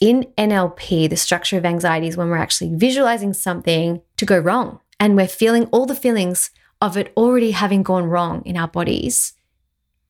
in 0.00 0.24
NLP, 0.36 1.08
the 1.08 1.16
structure 1.16 1.56
of 1.56 1.64
anxiety 1.64 2.06
is 2.08 2.18
when 2.18 2.28
we're 2.28 2.36
actually 2.36 2.74
visualizing 2.74 3.32
something 3.32 4.02
to 4.18 4.26
go 4.26 4.38
wrong 4.38 4.80
and 5.00 5.16
we're 5.16 5.26
feeling 5.26 5.64
all 5.66 5.86
the 5.86 5.94
feelings 5.94 6.50
of 6.82 6.98
it 6.98 7.12
already 7.16 7.52
having 7.52 7.82
gone 7.82 8.04
wrong 8.04 8.42
in 8.44 8.58
our 8.58 8.68
bodies 8.68 9.35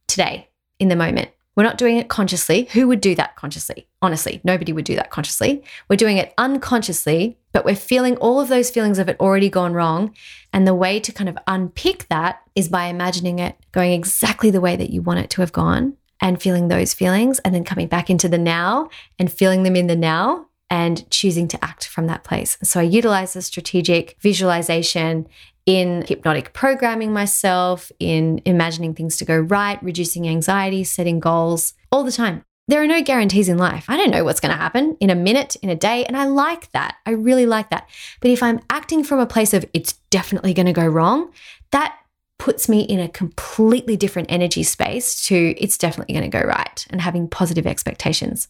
today, 0.06 0.48
in 0.78 0.88
the 0.88 0.96
moment. 0.96 1.30
We're 1.56 1.62
not 1.62 1.78
doing 1.78 1.96
it 1.96 2.08
consciously. 2.08 2.68
Who 2.72 2.86
would 2.88 3.00
do 3.00 3.14
that 3.14 3.34
consciously? 3.36 3.88
Honestly, 4.02 4.42
nobody 4.44 4.74
would 4.74 4.84
do 4.84 4.94
that 4.96 5.10
consciously. 5.10 5.64
We're 5.88 5.96
doing 5.96 6.18
it 6.18 6.34
unconsciously, 6.36 7.38
but 7.52 7.64
we're 7.64 7.74
feeling 7.74 8.16
all 8.18 8.40
of 8.40 8.48
those 8.48 8.70
feelings 8.70 8.98
of 8.98 9.08
it 9.08 9.18
already 9.18 9.48
gone 9.48 9.72
wrong. 9.72 10.14
And 10.52 10.66
the 10.66 10.74
way 10.74 11.00
to 11.00 11.12
kind 11.12 11.30
of 11.30 11.38
unpick 11.46 12.08
that 12.08 12.42
is 12.54 12.68
by 12.68 12.86
imagining 12.86 13.38
it 13.38 13.56
going 13.72 13.92
exactly 13.92 14.50
the 14.50 14.60
way 14.60 14.76
that 14.76 14.90
you 14.90 15.00
want 15.00 15.20
it 15.20 15.30
to 15.30 15.40
have 15.40 15.52
gone 15.52 15.96
and 16.20 16.40
feeling 16.40 16.68
those 16.68 16.92
feelings 16.92 17.38
and 17.38 17.54
then 17.54 17.64
coming 17.64 17.88
back 17.88 18.10
into 18.10 18.28
the 18.28 18.38
now 18.38 18.90
and 19.18 19.32
feeling 19.32 19.62
them 19.62 19.76
in 19.76 19.86
the 19.86 19.96
now 19.96 20.48
and 20.68 21.08
choosing 21.10 21.48
to 21.48 21.64
act 21.64 21.86
from 21.86 22.06
that 22.06 22.24
place. 22.24 22.58
So 22.62 22.80
I 22.80 22.84
utilize 22.84 23.32
the 23.32 23.42
strategic 23.42 24.16
visualization 24.20 25.26
in 25.66 26.04
hypnotic 26.06 26.52
programming 26.52 27.12
myself, 27.12 27.90
in 27.98 28.40
imagining 28.44 28.94
things 28.94 29.16
to 29.16 29.24
go 29.24 29.36
right, 29.36 29.82
reducing 29.82 30.28
anxiety, 30.28 30.84
setting 30.84 31.20
goals 31.20 31.74
all 31.90 32.04
the 32.04 32.12
time. 32.12 32.44
There 32.68 32.82
are 32.82 32.86
no 32.86 33.02
guarantees 33.02 33.48
in 33.48 33.58
life. 33.58 33.84
I 33.88 33.96
don't 33.96 34.10
know 34.10 34.24
what's 34.24 34.40
going 34.40 34.52
to 34.52 34.60
happen 34.60 34.96
in 35.00 35.10
a 35.10 35.14
minute, 35.14 35.56
in 35.56 35.68
a 35.70 35.76
day, 35.76 36.04
and 36.04 36.16
I 36.16 36.24
like 36.24 36.70
that. 36.72 36.96
I 37.04 37.10
really 37.10 37.46
like 37.46 37.70
that. 37.70 37.88
But 38.20 38.30
if 38.30 38.42
I'm 38.42 38.60
acting 38.70 39.04
from 39.04 39.20
a 39.20 39.26
place 39.26 39.54
of 39.54 39.64
it's 39.72 39.94
definitely 40.10 40.54
going 40.54 40.66
to 40.66 40.72
go 40.72 40.86
wrong, 40.86 41.30
that 41.70 41.96
puts 42.38 42.68
me 42.68 42.80
in 42.80 42.98
a 42.98 43.08
completely 43.08 43.96
different 43.96 44.30
energy 44.30 44.62
space 44.62 45.24
to 45.26 45.54
it's 45.58 45.78
definitely 45.78 46.14
going 46.14 46.30
to 46.30 46.38
go 46.38 46.44
right 46.44 46.86
and 46.90 47.00
having 47.00 47.28
positive 47.28 47.66
expectations. 47.66 48.48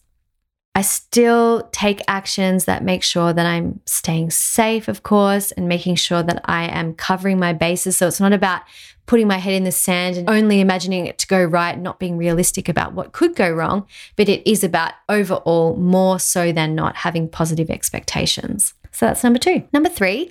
I 0.77 0.81
still 0.81 1.67
take 1.71 2.03
actions 2.07 2.65
that 2.65 2.83
make 2.83 3.01
sure 3.01 3.33
that 3.33 3.45
I'm 3.47 3.79
staying 3.85 4.29
safe, 4.29 4.87
of 4.87 5.01
course, 5.01 5.51
and 5.51 5.67
making 5.67 5.95
sure 5.95 6.21
that 6.21 6.39
I 6.45 6.65
am 6.65 6.93
covering 6.93 7.39
my 7.39 7.51
bases. 7.51 7.97
So 7.97 8.05
it's 8.05 8.19
not 8.19 8.31
about 8.31 8.61
putting 9.07 9.27
my 9.27 9.39
head 9.39 9.55
in 9.55 9.63
the 9.63 9.71
sand 9.71 10.17
and 10.17 10.29
only 10.29 10.59
imagining 10.59 11.07
it 11.07 11.17
to 11.17 11.25
go 11.25 11.43
right, 11.43 11.79
not 11.79 11.97
being 11.97 12.15
realistic 12.15 12.69
about 12.69 12.93
what 12.93 13.11
could 13.11 13.35
go 13.35 13.49
wrong, 13.49 13.87
but 14.17 14.29
it 14.29 14.47
is 14.47 14.63
about 14.63 14.93
overall, 15.09 15.75
more 15.77 16.19
so 16.19 16.51
than 16.51 16.75
not, 16.75 16.97
having 16.97 17.27
positive 17.27 17.71
expectations. 17.71 18.75
So 18.91 19.07
that's 19.07 19.23
number 19.23 19.39
two. 19.39 19.67
Number 19.73 19.89
three 19.89 20.29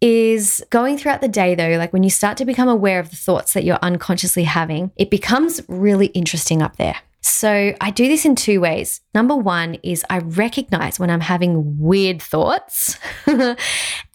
is 0.00 0.64
going 0.70 0.98
throughout 0.98 1.20
the 1.20 1.26
day, 1.26 1.56
though, 1.56 1.76
like 1.78 1.92
when 1.92 2.04
you 2.04 2.10
start 2.10 2.36
to 2.36 2.44
become 2.44 2.68
aware 2.68 3.00
of 3.00 3.10
the 3.10 3.16
thoughts 3.16 3.54
that 3.54 3.64
you're 3.64 3.78
unconsciously 3.82 4.44
having, 4.44 4.92
it 4.94 5.10
becomes 5.10 5.60
really 5.66 6.06
interesting 6.06 6.62
up 6.62 6.76
there. 6.76 6.94
So 7.22 7.74
I 7.80 7.90
do 7.90 8.08
this 8.08 8.24
in 8.24 8.34
two 8.34 8.60
ways. 8.60 9.00
Number 9.14 9.36
one 9.36 9.74
is 9.82 10.04
I 10.08 10.18
recognize 10.18 10.98
when 10.98 11.10
I'm 11.10 11.20
having 11.20 11.78
weird 11.78 12.22
thoughts 12.22 12.98
and 13.26 13.56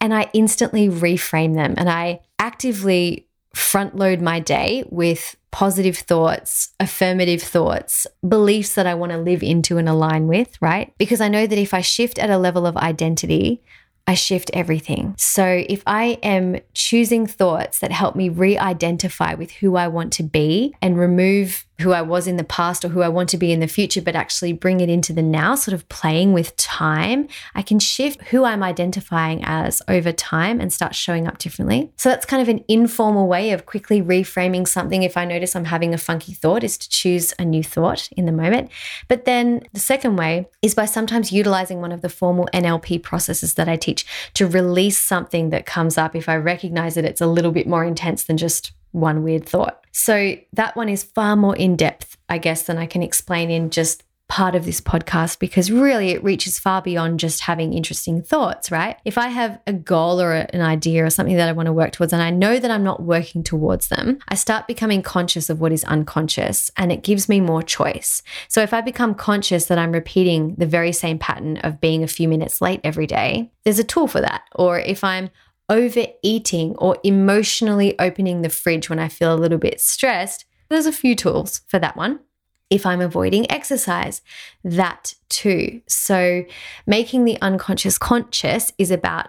I 0.00 0.28
instantly 0.32 0.88
reframe 0.88 1.54
them 1.54 1.74
and 1.76 1.88
I 1.88 2.20
actively 2.38 3.28
front 3.54 3.96
load 3.96 4.20
my 4.20 4.38
day 4.38 4.84
with 4.90 5.36
positive 5.50 5.96
thoughts, 5.96 6.74
affirmative 6.78 7.42
thoughts, 7.42 8.06
beliefs 8.28 8.74
that 8.74 8.86
I 8.86 8.94
want 8.94 9.12
to 9.12 9.18
live 9.18 9.42
into 9.42 9.78
and 9.78 9.88
align 9.88 10.26
with, 10.26 10.60
right? 10.60 10.92
Because 10.98 11.22
I 11.22 11.28
know 11.28 11.46
that 11.46 11.58
if 11.58 11.72
I 11.72 11.80
shift 11.80 12.18
at 12.18 12.28
a 12.28 12.36
level 12.36 12.66
of 12.66 12.76
identity, 12.76 13.62
I 14.06 14.14
shift 14.14 14.50
everything. 14.54 15.14
So 15.18 15.64
if 15.68 15.82
I 15.86 16.18
am 16.22 16.58
choosing 16.74 17.26
thoughts 17.26 17.80
that 17.80 17.90
help 17.90 18.14
me 18.14 18.28
re 18.28 18.56
identify 18.56 19.34
with 19.34 19.50
who 19.50 19.76
I 19.76 19.88
want 19.88 20.12
to 20.14 20.22
be 20.22 20.74
and 20.80 20.98
remove 20.98 21.65
who 21.80 21.92
I 21.92 22.02
was 22.02 22.26
in 22.26 22.36
the 22.36 22.44
past 22.44 22.84
or 22.84 22.88
who 22.88 23.02
I 23.02 23.08
want 23.08 23.28
to 23.30 23.36
be 23.36 23.52
in 23.52 23.60
the 23.60 23.66
future, 23.66 24.00
but 24.00 24.16
actually 24.16 24.52
bring 24.52 24.80
it 24.80 24.88
into 24.88 25.12
the 25.12 25.22
now, 25.22 25.54
sort 25.54 25.74
of 25.74 25.88
playing 25.88 26.32
with 26.32 26.56
time, 26.56 27.28
I 27.54 27.62
can 27.62 27.78
shift 27.78 28.22
who 28.28 28.44
I'm 28.44 28.62
identifying 28.62 29.42
as 29.44 29.82
over 29.88 30.12
time 30.12 30.60
and 30.60 30.72
start 30.72 30.94
showing 30.94 31.26
up 31.26 31.38
differently. 31.38 31.92
So 31.96 32.08
that's 32.08 32.26
kind 32.26 32.42
of 32.42 32.48
an 32.48 32.64
informal 32.68 33.28
way 33.28 33.50
of 33.50 33.66
quickly 33.66 34.00
reframing 34.00 34.66
something. 34.66 35.02
If 35.02 35.16
I 35.16 35.24
notice 35.24 35.54
I'm 35.54 35.66
having 35.66 35.92
a 35.92 35.98
funky 35.98 36.32
thought, 36.32 36.64
is 36.64 36.78
to 36.78 36.88
choose 36.88 37.34
a 37.38 37.44
new 37.44 37.62
thought 37.62 38.08
in 38.16 38.26
the 38.26 38.32
moment. 38.32 38.70
But 39.08 39.24
then 39.24 39.62
the 39.72 39.80
second 39.80 40.16
way 40.16 40.48
is 40.62 40.74
by 40.74 40.86
sometimes 40.86 41.32
utilizing 41.32 41.80
one 41.80 41.92
of 41.92 42.00
the 42.00 42.08
formal 42.08 42.48
NLP 42.54 43.02
processes 43.02 43.54
that 43.54 43.68
I 43.68 43.76
teach 43.76 44.06
to 44.34 44.46
release 44.46 44.98
something 44.98 45.50
that 45.50 45.66
comes 45.66 45.98
up 45.98 46.16
if 46.16 46.28
I 46.28 46.36
recognize 46.36 46.94
that 46.94 47.04
it's 47.04 47.20
a 47.20 47.26
little 47.26 47.52
bit 47.52 47.66
more 47.66 47.84
intense 47.84 48.24
than 48.24 48.36
just 48.36 48.72
one 48.96 49.22
weird 49.22 49.46
thought. 49.46 49.84
So 49.92 50.36
that 50.54 50.76
one 50.76 50.88
is 50.88 51.04
far 51.04 51.36
more 51.36 51.54
in 51.54 51.76
depth, 51.76 52.16
I 52.28 52.38
guess, 52.38 52.62
than 52.62 52.78
I 52.78 52.86
can 52.86 53.02
explain 53.02 53.50
in 53.50 53.70
just 53.70 54.02
part 54.28 54.56
of 54.56 54.64
this 54.64 54.80
podcast 54.80 55.38
because 55.38 55.70
really 55.70 56.10
it 56.10 56.24
reaches 56.24 56.58
far 56.58 56.82
beyond 56.82 57.20
just 57.20 57.42
having 57.42 57.72
interesting 57.72 58.20
thoughts, 58.20 58.72
right? 58.72 58.96
If 59.04 59.18
I 59.18 59.28
have 59.28 59.60
a 59.68 59.72
goal 59.72 60.20
or 60.20 60.32
an 60.32 60.60
idea 60.60 61.04
or 61.04 61.10
something 61.10 61.36
that 61.36 61.48
I 61.48 61.52
want 61.52 61.66
to 61.66 61.72
work 61.72 61.92
towards 61.92 62.12
and 62.12 62.20
I 62.20 62.30
know 62.30 62.58
that 62.58 62.70
I'm 62.70 62.82
not 62.82 63.02
working 63.02 63.44
towards 63.44 63.86
them, 63.86 64.18
I 64.28 64.34
start 64.34 64.66
becoming 64.66 65.00
conscious 65.00 65.48
of 65.48 65.60
what 65.60 65.70
is 65.70 65.84
unconscious 65.84 66.72
and 66.76 66.90
it 66.90 67.04
gives 67.04 67.28
me 67.28 67.40
more 67.40 67.62
choice. 67.62 68.22
So 68.48 68.62
if 68.62 68.74
I 68.74 68.80
become 68.80 69.14
conscious 69.14 69.66
that 69.66 69.78
I'm 69.78 69.92
repeating 69.92 70.56
the 70.56 70.66
very 70.66 70.92
same 70.92 71.20
pattern 71.20 71.58
of 71.58 71.80
being 71.80 72.02
a 72.02 72.08
few 72.08 72.26
minutes 72.26 72.60
late 72.60 72.80
every 72.82 73.06
day, 73.06 73.52
there's 73.62 73.78
a 73.78 73.84
tool 73.84 74.08
for 74.08 74.20
that. 74.20 74.42
Or 74.56 74.80
if 74.80 75.04
I'm 75.04 75.30
overeating 75.68 76.74
or 76.76 76.96
emotionally 77.02 77.98
opening 77.98 78.42
the 78.42 78.48
fridge 78.48 78.88
when 78.88 78.98
I 78.98 79.08
feel 79.08 79.34
a 79.34 79.36
little 79.36 79.58
bit 79.58 79.80
stressed, 79.80 80.44
there's 80.68 80.86
a 80.86 80.92
few 80.92 81.14
tools 81.14 81.62
for 81.68 81.78
that 81.78 81.96
one. 81.96 82.20
If 82.68 82.84
I'm 82.84 83.00
avoiding 83.00 83.50
exercise, 83.50 84.22
that 84.64 85.14
too. 85.28 85.82
So, 85.86 86.44
making 86.84 87.24
the 87.24 87.40
unconscious 87.40 87.96
conscious 87.96 88.72
is 88.76 88.90
about 88.90 89.28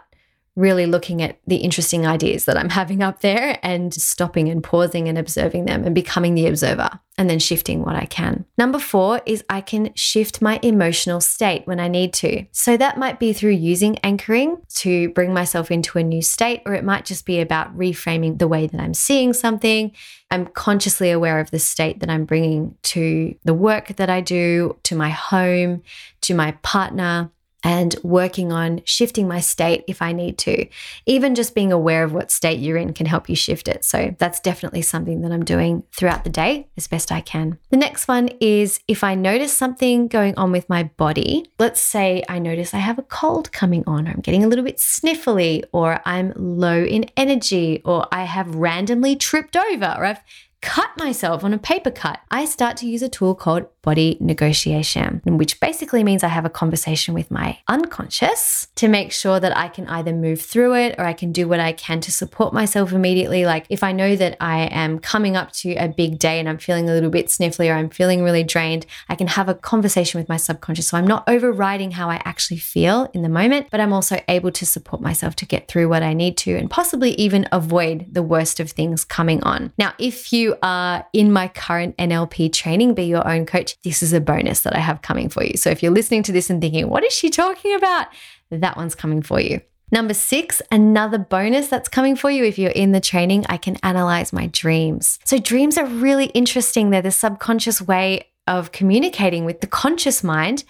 really 0.58 0.88
looking 0.88 1.22
at 1.22 1.40
the 1.46 1.58
interesting 1.58 2.08
ideas 2.08 2.46
that 2.46 2.58
I'm 2.58 2.70
having 2.70 3.04
up 3.04 3.22
there 3.22 3.60
and 3.62 3.94
stopping 3.94 4.50
and 4.50 4.64
pausing 4.64 5.08
and 5.08 5.16
observing 5.16 5.66
them 5.66 5.86
and 5.86 5.94
becoming 5.94 6.34
the 6.34 6.48
observer 6.48 6.90
and 7.16 7.30
then 7.30 7.38
shifting 7.38 7.84
what 7.84 7.96
I 7.96 8.06
can. 8.06 8.44
Number 8.58 8.80
four 8.80 9.22
is 9.28 9.44
I 9.50 9.62
can 9.62 9.94
shift 9.94 10.42
my 10.42 10.60
emotional 10.64 11.22
state 11.22 11.66
when 11.66 11.80
I 11.80 11.88
need 11.88 12.12
to. 12.16 12.46
So 12.52 12.76
that 12.76 12.98
might 12.98 13.20
be 13.20 13.34
through 13.34 13.52
using 13.52 14.00
anchoring 14.00 14.58
to 14.76 15.10
bring 15.10 15.32
myself 15.32 15.70
into 15.70 16.00
a 16.00 16.04
new 16.04 16.24
state, 16.24 16.64
or 16.66 16.74
it 16.74 16.84
might 16.84 17.06
just 17.06 17.26
be 17.26 17.40
about 17.40 17.76
reframing 17.78 18.40
the 18.40 18.48
way 18.48 18.66
that 18.66 18.82
I'm 18.82 18.96
seeing 18.96 19.34
something. 19.34 19.92
I'm 20.32 20.48
consciously 20.48 21.12
aware 21.12 21.40
of 21.40 21.52
the 21.52 21.60
state 21.60 22.00
that 22.00 22.10
I'm 22.10 22.26
bringing 22.26 22.76
to 22.84 23.36
the 23.44 23.54
work 23.54 23.96
that 23.96 24.10
I 24.10 24.22
do, 24.22 24.78
to 24.84 24.96
my 24.96 25.10
home, 25.10 25.84
to 26.22 26.34
my 26.34 26.52
partner 26.64 27.32
and 27.64 27.96
working 28.04 28.52
on 28.52 28.82
shifting 28.86 29.28
my 29.28 29.40
state 29.40 29.84
if 29.88 30.02
I 30.02 30.12
need 30.12 30.38
to. 30.40 30.68
Even 31.06 31.36
just 31.36 31.56
being 31.56 31.72
aware 31.72 32.04
of 32.04 32.14
what 32.14 32.32
state 32.32 32.60
you're 32.60 32.78
in 32.78 32.94
can 32.94 33.06
help 33.06 33.30
you 33.30 33.36
shift 33.36 33.68
it. 33.68 33.84
So 33.84 34.16
that's 34.20 34.40
definitely 34.40 34.84
something 34.84 35.22
that 35.22 35.32
I'm 35.32 35.44
doing 35.44 35.84
throughout 35.92 36.24
the 36.24 36.30
day 36.30 36.68
as 36.78 36.88
best 36.88 37.12
I 37.12 37.22
can. 37.22 37.58
The 37.70 37.78
next 37.78 38.08
one 38.08 38.30
is 38.40 38.80
if 38.88 39.04
I 39.04 39.16
notice 39.16 39.54
something 39.54 40.08
going 40.08 40.36
on 40.38 40.52
with 40.52 40.70
my 40.70 40.84
body, 40.84 41.50
let's 41.58 41.82
say 41.82 42.24
I 42.30 42.40
notice 42.40 42.74
I 42.74 42.80
have 42.80 43.00
a 43.00 43.04
cold 43.04 43.52
coming 43.52 43.84
on, 43.88 44.08
or 44.08 44.12
I'm 44.12 44.22
getting 44.22 44.44
a 44.44 44.48
little 44.48 44.66
bit 44.66 44.78
sniffly, 44.78 45.64
or 45.72 46.00
I'm 46.06 46.34
low 46.36 46.84
in 46.84 47.10
energy, 47.18 47.82
or 47.84 48.08
I 48.12 48.24
have 48.24 48.56
randomly 48.56 49.16
tripped 49.16 49.58
over, 49.58 49.96
or 49.98 50.06
I've 50.06 50.22
cut 50.62 50.90
myself 50.98 51.44
on 51.44 51.54
a 51.54 51.58
paper 51.58 51.92
cut, 51.92 52.20
I 52.32 52.46
start 52.46 52.78
to 52.78 52.88
use 52.88 53.02
a 53.02 53.10
tool 53.10 53.36
called 53.36 53.68
body 53.82 54.18
negotiation, 54.20 55.22
which 55.24 55.62
basically 55.62 56.04
means 56.04 56.24
I 56.24 56.28
have 56.28 56.44
a 56.44 56.50
conversation 56.50 57.14
with 57.14 57.32
my 57.32 57.60
unconscious 57.70 58.68
to 58.76 58.90
make 58.90 59.14
sure 59.14 59.40
that 59.40 59.56
I 59.56 59.70
can 59.70 59.88
either 59.88 60.12
move 60.12 60.42
through 60.42 60.76
it 60.76 60.96
or 60.98 61.06
I 61.06 61.14
can 61.14 61.32
do 61.32 61.48
what 61.48 61.62
I 61.62 61.72
can 61.72 62.02
to 62.02 62.12
support 62.12 62.54
myself 62.54 62.92
immediately. 62.92 63.46
Like 63.46 63.66
if 63.70 63.84
I 63.84 63.94
know 63.94 64.18
that 64.18 64.36
I 64.42 64.66
am 64.66 65.00
coming 65.00 65.38
up 65.38 65.54
to 65.54 65.74
a 65.76 65.88
big 65.88 66.20
day 66.20 66.40
and 66.40 66.50
I'm 66.50 66.58
feeling 66.58 66.90
a 66.90 66.94
little 66.94 67.10
bit 67.10 67.28
sniffly 67.28 67.72
or 67.72 67.76
I'm 67.76 67.90
feeling 67.90 68.24
really 68.24 68.44
drained, 68.44 68.86
I 69.08 69.16
can 69.16 69.28
have 69.28 69.48
a 69.48 69.56
conversation 69.56 70.20
with 70.20 70.28
my 70.28 70.38
subconscious. 70.38 70.88
So 70.88 70.98
I'm 70.98 71.08
not 71.08 71.24
overriding 71.28 71.92
how 71.92 72.10
I 72.10 72.22
actually 72.26 72.58
feel 72.58 73.10
in 73.14 73.22
the 73.22 73.30
moment, 73.30 73.68
but 73.72 73.80
I'm 73.80 73.94
also 73.94 74.22
able 74.28 74.52
to 74.52 74.66
support 74.66 75.02
myself 75.02 75.36
to 75.38 75.46
get 75.46 75.70
through 75.70 75.88
what 75.88 76.04
I 76.04 76.14
need 76.14 76.36
to 76.40 76.58
and 76.58 76.70
possibly 76.70 77.12
even 77.12 77.48
avoid 77.54 78.08
the 78.12 78.24
worst 78.24 78.60
of 78.60 78.72
things 78.72 79.06
coming 79.06 79.42
on. 79.44 79.72
Now, 79.78 79.94
if 79.98 80.34
you 80.34 80.47
are 80.62 81.06
in 81.14 81.32
my 81.32 81.48
current 81.48 81.98
NLP 81.98 82.54
training, 82.54 82.94
be 82.94 83.04
your 83.04 83.28
own 83.28 83.46
coach, 83.46 83.76
this 83.84 84.02
is 84.02 84.14
a 84.14 84.22
bonus 84.22 84.62
that 84.62 84.76
I 84.76 84.80
have 84.80 85.02
coming 85.02 85.30
for 85.30 85.44
you. 85.44 85.58
So 85.58 85.70
if 85.70 85.84
you're 85.84 85.92
listening 85.92 86.24
to 86.24 86.32
this 86.32 86.50
and 86.50 86.62
thinking, 86.62 86.90
what 86.90 87.04
is 87.04 87.14
she 87.14 87.30
talking 87.30 87.76
about? 87.76 88.08
That 88.50 88.78
one's 88.78 88.96
coming 88.96 89.22
for 89.22 89.40
you. 89.40 89.62
Number 89.92 90.14
six, 90.14 90.62
another 90.70 91.18
bonus 91.18 91.70
that's 91.70 91.88
coming 91.88 92.18
for 92.18 92.30
you 92.30 92.44
if 92.44 92.60
you're 92.60 92.72
in 92.72 92.92
the 92.92 93.00
training, 93.00 93.46
I 93.48 93.56
can 93.56 93.78
analyze 93.84 94.34
my 94.34 94.48
dreams. 94.48 95.18
So, 95.24 95.38
dreams 95.38 95.78
are 95.78 95.86
really 95.86 96.26
interesting. 96.28 96.90
They're 96.90 97.02
the 97.02 97.12
subconscious 97.12 97.82
way 97.82 98.28
of 98.48 98.74
communicating 98.74 99.46
with 99.46 99.62
the 99.62 99.68
conscious 99.68 100.26
mind 100.26 100.66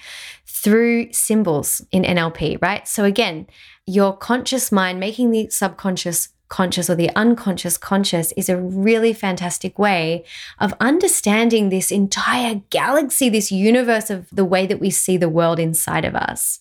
through 0.45 1.11
symbols 1.13 1.81
in 1.91 2.03
NLP, 2.03 2.61
right? 2.61 2.87
So, 2.87 3.05
again, 3.05 3.47
your 3.87 4.15
conscious 4.15 4.71
mind 4.71 4.99
making 4.99 5.31
the 5.31 5.49
subconscious 5.49 6.29
conscious 6.49 6.89
or 6.89 6.95
the 6.95 7.13
unconscious 7.15 7.77
conscious 7.77 8.31
is 8.33 8.49
a 8.49 8.57
really 8.57 9.13
fantastic 9.13 9.77
way 9.77 10.23
of 10.59 10.73
understanding 10.79 11.69
this 11.69 11.91
entire 11.91 12.61
galaxy, 12.69 13.29
this 13.29 13.51
universe 13.51 14.09
of 14.09 14.29
the 14.31 14.45
way 14.45 14.65
that 14.65 14.79
we 14.79 14.89
see 14.89 15.17
the 15.17 15.29
world 15.29 15.59
inside 15.59 16.05
of 16.05 16.15
us. 16.15 16.59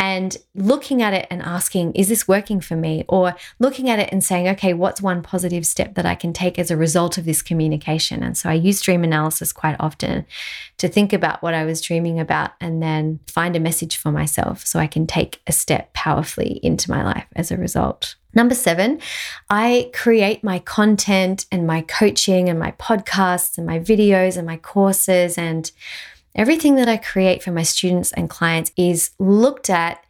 And 0.00 0.36
looking 0.54 1.02
at 1.02 1.12
it 1.12 1.26
and 1.28 1.42
asking, 1.42 1.92
is 1.94 2.08
this 2.08 2.28
working 2.28 2.60
for 2.60 2.76
me? 2.76 3.04
Or 3.08 3.34
looking 3.58 3.90
at 3.90 3.98
it 3.98 4.08
and 4.12 4.22
saying, 4.22 4.48
okay, 4.48 4.72
what's 4.72 5.02
one 5.02 5.22
positive 5.22 5.66
step 5.66 5.94
that 5.94 6.06
I 6.06 6.14
can 6.14 6.32
take 6.32 6.58
as 6.58 6.70
a 6.70 6.76
result 6.76 7.18
of 7.18 7.24
this 7.24 7.42
communication? 7.42 8.22
And 8.22 8.36
so 8.36 8.48
I 8.48 8.54
use 8.54 8.80
dream 8.80 9.02
analysis 9.02 9.52
quite 9.52 9.76
often 9.80 10.24
to 10.78 10.88
think 10.88 11.12
about 11.12 11.42
what 11.42 11.54
I 11.54 11.64
was 11.64 11.80
dreaming 11.80 12.20
about 12.20 12.52
and 12.60 12.80
then 12.80 13.18
find 13.26 13.56
a 13.56 13.60
message 13.60 13.96
for 13.96 14.12
myself 14.12 14.64
so 14.64 14.78
I 14.78 14.86
can 14.86 15.06
take 15.06 15.40
a 15.48 15.52
step 15.52 15.92
powerfully 15.94 16.60
into 16.62 16.90
my 16.90 17.04
life 17.04 17.26
as 17.34 17.50
a 17.50 17.56
result. 17.56 18.14
Number 18.34 18.54
seven, 18.54 19.00
I 19.48 19.90
create 19.94 20.44
my 20.44 20.58
content 20.58 21.46
and 21.50 21.66
my 21.66 21.82
coaching 21.82 22.48
and 22.48 22.58
my 22.58 22.72
podcasts 22.72 23.56
and 23.56 23.66
my 23.66 23.78
videos 23.78 24.36
and 24.36 24.46
my 24.46 24.58
courses 24.58 25.38
and 25.38 25.70
everything 26.34 26.76
that 26.76 26.88
I 26.88 26.98
create 26.98 27.42
for 27.42 27.50
my 27.50 27.62
students 27.62 28.12
and 28.12 28.28
clients 28.28 28.70
is 28.76 29.10
looked 29.18 29.70
at 29.70 30.04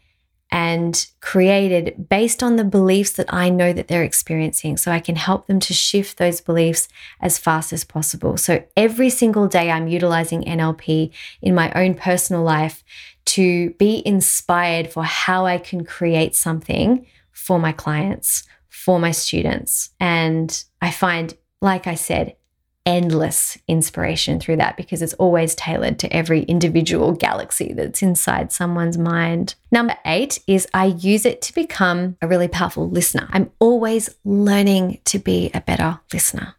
and 0.51 1.07
created 1.21 2.09
based 2.09 2.43
on 2.43 2.57
the 2.57 2.65
beliefs 2.65 3.13
that 3.13 3.33
I 3.33 3.51
know 3.51 3.73
that 3.73 3.89
they're 3.89 4.03
experiencing. 4.03 4.79
So 4.79 4.91
I 4.91 4.99
can 4.99 5.17
help 5.17 5.47
them 5.47 5.61
to 5.61 5.75
shift 5.75 6.17
those 6.17 6.41
beliefs 6.41 6.89
as 7.21 7.39
fast 7.39 7.73
as 7.73 7.85
possible. 7.85 8.37
So 8.39 8.65
every 8.77 9.11
single 9.11 9.47
day, 9.47 9.71
I'm 9.71 9.89
utilizing 9.89 10.43
NLP 10.43 11.13
in 11.43 11.55
my 11.55 11.71
own 11.73 11.95
personal 11.95 12.43
life 12.43 12.83
to 13.27 13.71
be 13.73 14.03
inspired 14.07 14.91
for 14.91 15.05
how 15.05 15.45
I 15.45 15.59
can 15.59 15.85
create 15.85 16.35
something 16.35 17.07
for 17.49 17.59
my 17.59 17.73
clients, 17.73 18.47
for 18.69 19.01
my 19.01 19.11
students. 19.11 19.89
And 19.99 20.63
I 20.83 20.91
find, 20.91 21.35
like 21.63 21.87
I 21.87 21.95
said, 21.95 22.37
endless 22.85 23.57
inspiration 23.67 24.39
through 24.39 24.57
that 24.57 24.77
because 24.77 25.01
it's 25.01 25.15
always 25.15 25.55
tailored 25.55 25.99
to 26.01 26.13
every 26.13 26.43
individual 26.43 27.13
galaxy 27.13 27.73
that's 27.73 28.03
inside 28.03 28.53
someone's 28.53 28.99
mind. 28.99 29.55
Number 29.73 29.97
eight 30.05 30.41
is 30.47 30.69
I 30.75 30.87
use 30.87 31.25
it 31.25 31.41
to 31.41 31.55
become 31.55 32.19
a 32.21 32.29
really 32.29 32.49
powerful 32.49 32.91
listener. 32.91 33.27
I'm 33.31 33.51
always 33.61 34.11
learning 34.27 35.01
to 35.07 35.19
be 35.19 35.51
a 35.55 35.63
better 35.63 36.01
listener. 36.13 36.55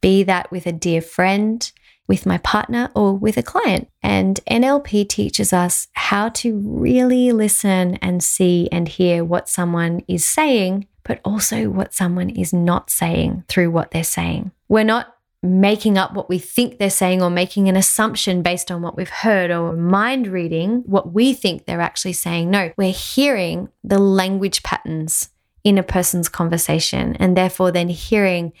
Be 0.00 0.22
that 0.22 0.48
with 0.52 0.64
a 0.68 0.72
dear 0.72 1.02
friend, 1.02 1.72
with 2.06 2.26
my 2.26 2.38
partner, 2.38 2.90
or 2.94 3.14
with 3.14 3.36
a 3.36 3.42
client. 3.42 3.88
And 4.02 4.40
NLP 4.50 5.08
teaches 5.08 5.52
us 5.52 5.88
how 5.92 6.28
to 6.30 6.58
really 6.58 7.32
listen 7.32 7.96
and 7.96 8.22
see 8.22 8.68
and 8.70 8.88
hear 8.88 9.24
what 9.24 9.48
someone 9.48 10.02
is 10.06 10.24
saying, 10.24 10.86
but 11.02 11.20
also 11.24 11.70
what 11.70 11.94
someone 11.94 12.30
is 12.30 12.52
not 12.52 12.90
saying 12.90 13.44
through 13.48 13.70
what 13.70 13.90
they're 13.90 14.04
saying. 14.04 14.52
We're 14.68 14.84
not 14.84 15.14
making 15.44 15.98
up 15.98 16.14
what 16.14 16.28
we 16.28 16.38
think 16.38 16.78
they're 16.78 16.88
saying 16.88 17.22
or 17.22 17.28
making 17.28 17.68
an 17.68 17.76
assumption 17.76 18.42
based 18.42 18.70
on 18.70 18.80
what 18.80 18.96
we've 18.96 19.10
heard 19.10 19.50
or 19.50 19.74
mind 19.74 20.26
reading 20.26 20.82
what 20.86 21.12
we 21.12 21.34
think 21.34 21.66
they're 21.66 21.82
actually 21.82 22.14
saying. 22.14 22.50
No, 22.50 22.72
we're 22.78 22.92
hearing 22.92 23.68
the 23.84 23.98
language 23.98 24.62
patterns 24.62 25.28
in 25.62 25.76
a 25.76 25.82
person's 25.82 26.30
conversation 26.30 27.14
and 27.16 27.36
therefore 27.36 27.70
then 27.70 27.88
hearing 27.88 28.52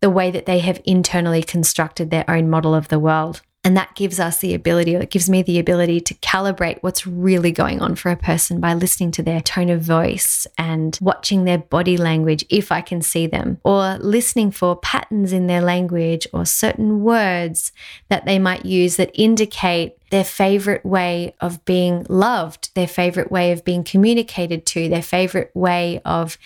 the 0.00 0.10
way 0.10 0.30
that 0.30 0.46
they 0.46 0.60
have 0.60 0.80
internally 0.84 1.42
constructed 1.42 2.10
their 2.10 2.28
own 2.28 2.48
model 2.48 2.74
of 2.74 2.88
the 2.88 2.98
world. 2.98 3.42
And 3.62 3.76
that 3.76 3.94
gives 3.94 4.18
us 4.18 4.38
the 4.38 4.54
ability, 4.54 4.96
or 4.96 5.02
it 5.02 5.10
gives 5.10 5.28
me 5.28 5.42
the 5.42 5.58
ability 5.58 6.00
to 6.00 6.14
calibrate 6.14 6.78
what's 6.80 7.06
really 7.06 7.52
going 7.52 7.82
on 7.82 7.94
for 7.94 8.10
a 8.10 8.16
person 8.16 8.58
by 8.58 8.72
listening 8.72 9.10
to 9.12 9.22
their 9.22 9.42
tone 9.42 9.68
of 9.68 9.82
voice 9.82 10.46
and 10.56 10.98
watching 11.02 11.44
their 11.44 11.58
body 11.58 11.98
language 11.98 12.42
if 12.48 12.72
I 12.72 12.80
can 12.80 13.02
see 13.02 13.26
them, 13.26 13.58
or 13.62 13.98
listening 13.98 14.50
for 14.50 14.76
patterns 14.76 15.30
in 15.30 15.46
their 15.46 15.60
language 15.60 16.26
or 16.32 16.46
certain 16.46 17.02
words 17.02 17.70
that 18.08 18.24
they 18.24 18.38
might 18.38 18.64
use 18.64 18.96
that 18.96 19.10
indicate 19.12 19.98
their 20.08 20.24
favorite 20.24 20.84
way 20.86 21.34
of 21.42 21.62
being 21.66 22.06
loved, 22.08 22.74
their 22.74 22.88
favorite 22.88 23.30
way 23.30 23.52
of 23.52 23.62
being 23.62 23.84
communicated 23.84 24.64
to, 24.64 24.88
their 24.88 25.02
favorite 25.02 25.50
way 25.54 26.00
of 26.06 26.38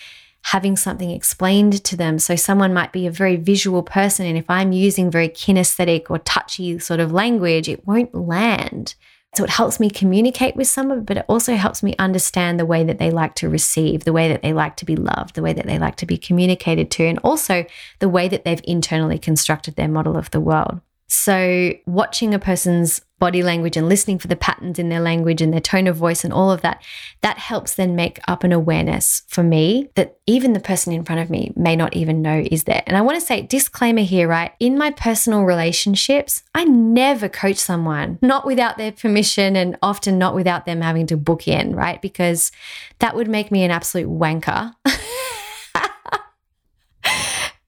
having 0.45 0.77
something 0.77 1.09
explained 1.09 1.83
to 1.83 1.97
them. 1.97 2.19
So, 2.19 2.35
someone 2.35 2.73
might 2.73 2.91
be 2.91 3.07
a 3.07 3.11
very 3.11 3.35
visual 3.35 3.81
person, 3.81 4.25
and 4.27 4.37
if 4.37 4.49
I'm 4.49 4.71
using 4.71 5.09
very 5.09 5.27
kinesthetic 5.27 6.09
or 6.09 6.19
touchy 6.19 6.77
sort 6.77 6.99
of 6.99 7.11
language, 7.11 7.67
it 7.67 7.85
won't 7.87 8.13
land. 8.13 8.93
So, 9.35 9.43
it 9.43 9.49
helps 9.49 9.79
me 9.79 9.89
communicate 9.89 10.55
with 10.55 10.67
someone, 10.67 11.03
but 11.03 11.17
it 11.17 11.25
also 11.27 11.55
helps 11.55 11.81
me 11.81 11.95
understand 11.97 12.59
the 12.59 12.65
way 12.65 12.83
that 12.83 12.99
they 12.99 13.09
like 13.09 13.33
to 13.35 13.49
receive, 13.49 14.03
the 14.03 14.13
way 14.13 14.27
that 14.29 14.43
they 14.43 14.53
like 14.53 14.75
to 14.77 14.85
be 14.85 14.95
loved, 14.95 15.33
the 15.33 15.41
way 15.41 15.51
that 15.51 15.65
they 15.65 15.79
like 15.79 15.95
to 15.97 16.05
be 16.05 16.17
communicated 16.17 16.91
to, 16.91 17.05
and 17.05 17.19
also 17.23 17.65
the 17.99 18.09
way 18.09 18.27
that 18.27 18.45
they've 18.45 18.61
internally 18.65 19.17
constructed 19.17 19.75
their 19.75 19.87
model 19.87 20.15
of 20.15 20.29
the 20.29 20.39
world. 20.39 20.79
So, 21.07 21.73
watching 21.85 22.33
a 22.33 22.39
person's 22.39 23.01
body 23.17 23.41
language 23.41 23.77
and 23.77 23.87
listening 23.87 24.19
for 24.19 24.27
the 24.27 24.35
patterns 24.35 24.77
in 24.77 24.89
their 24.89 24.99
language 24.99 25.41
and 25.41 25.53
their 25.53 25.61
tone 25.61 25.87
of 25.87 25.95
voice 25.95 26.23
and 26.23 26.33
all 26.33 26.51
of 26.51 26.61
that, 26.61 26.83
that 27.21 27.37
helps 27.37 27.75
then 27.75 27.95
make 27.95 28.19
up 28.27 28.43
an 28.43 28.51
awareness 28.51 29.23
for 29.27 29.41
me 29.41 29.89
that 29.95 30.17
even 30.25 30.53
the 30.53 30.59
person 30.59 30.91
in 30.91 31.05
front 31.05 31.21
of 31.21 31.29
me 31.29 31.53
may 31.55 31.75
not 31.75 31.95
even 31.95 32.21
know 32.21 32.43
is 32.51 32.65
there. 32.65 32.83
And 32.85 32.97
I 32.97 33.01
want 33.01 33.19
to 33.19 33.25
say, 33.25 33.41
disclaimer 33.41 34.01
here, 34.01 34.27
right? 34.27 34.51
In 34.59 34.77
my 34.77 34.91
personal 34.91 35.43
relationships, 35.43 36.43
I 36.53 36.65
never 36.65 37.29
coach 37.29 37.57
someone, 37.57 38.19
not 38.21 38.45
without 38.45 38.77
their 38.77 38.91
permission 38.91 39.55
and 39.55 39.77
often 39.81 40.17
not 40.17 40.35
without 40.35 40.65
them 40.65 40.81
having 40.81 41.07
to 41.07 41.17
book 41.17 41.47
in, 41.47 41.75
right? 41.75 42.01
Because 42.01 42.51
that 42.99 43.15
would 43.15 43.29
make 43.29 43.49
me 43.49 43.63
an 43.63 43.71
absolute 43.71 44.09
wanker. 44.09 44.73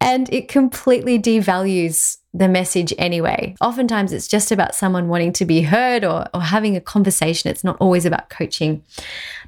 and 0.02 0.32
it 0.34 0.48
completely 0.50 1.20
devalues 1.20 2.18
the 2.38 2.48
message 2.48 2.94
anyway. 2.98 3.56
Oftentimes, 3.62 4.14
it's 4.14 4.28
just 4.28 4.52
about 4.52 4.76
someone 4.76 5.08
wanting 5.08 5.34
to 5.34 5.46
be 5.46 5.62
heard 5.62 6.04
or, 6.04 6.28
or 6.34 6.42
having 6.42 6.76
a 6.76 6.82
conversation. 6.82 7.50
It's 7.50 7.64
not 7.64 7.78
always 7.80 8.06
about 8.06 8.30
coaching. 8.30 8.84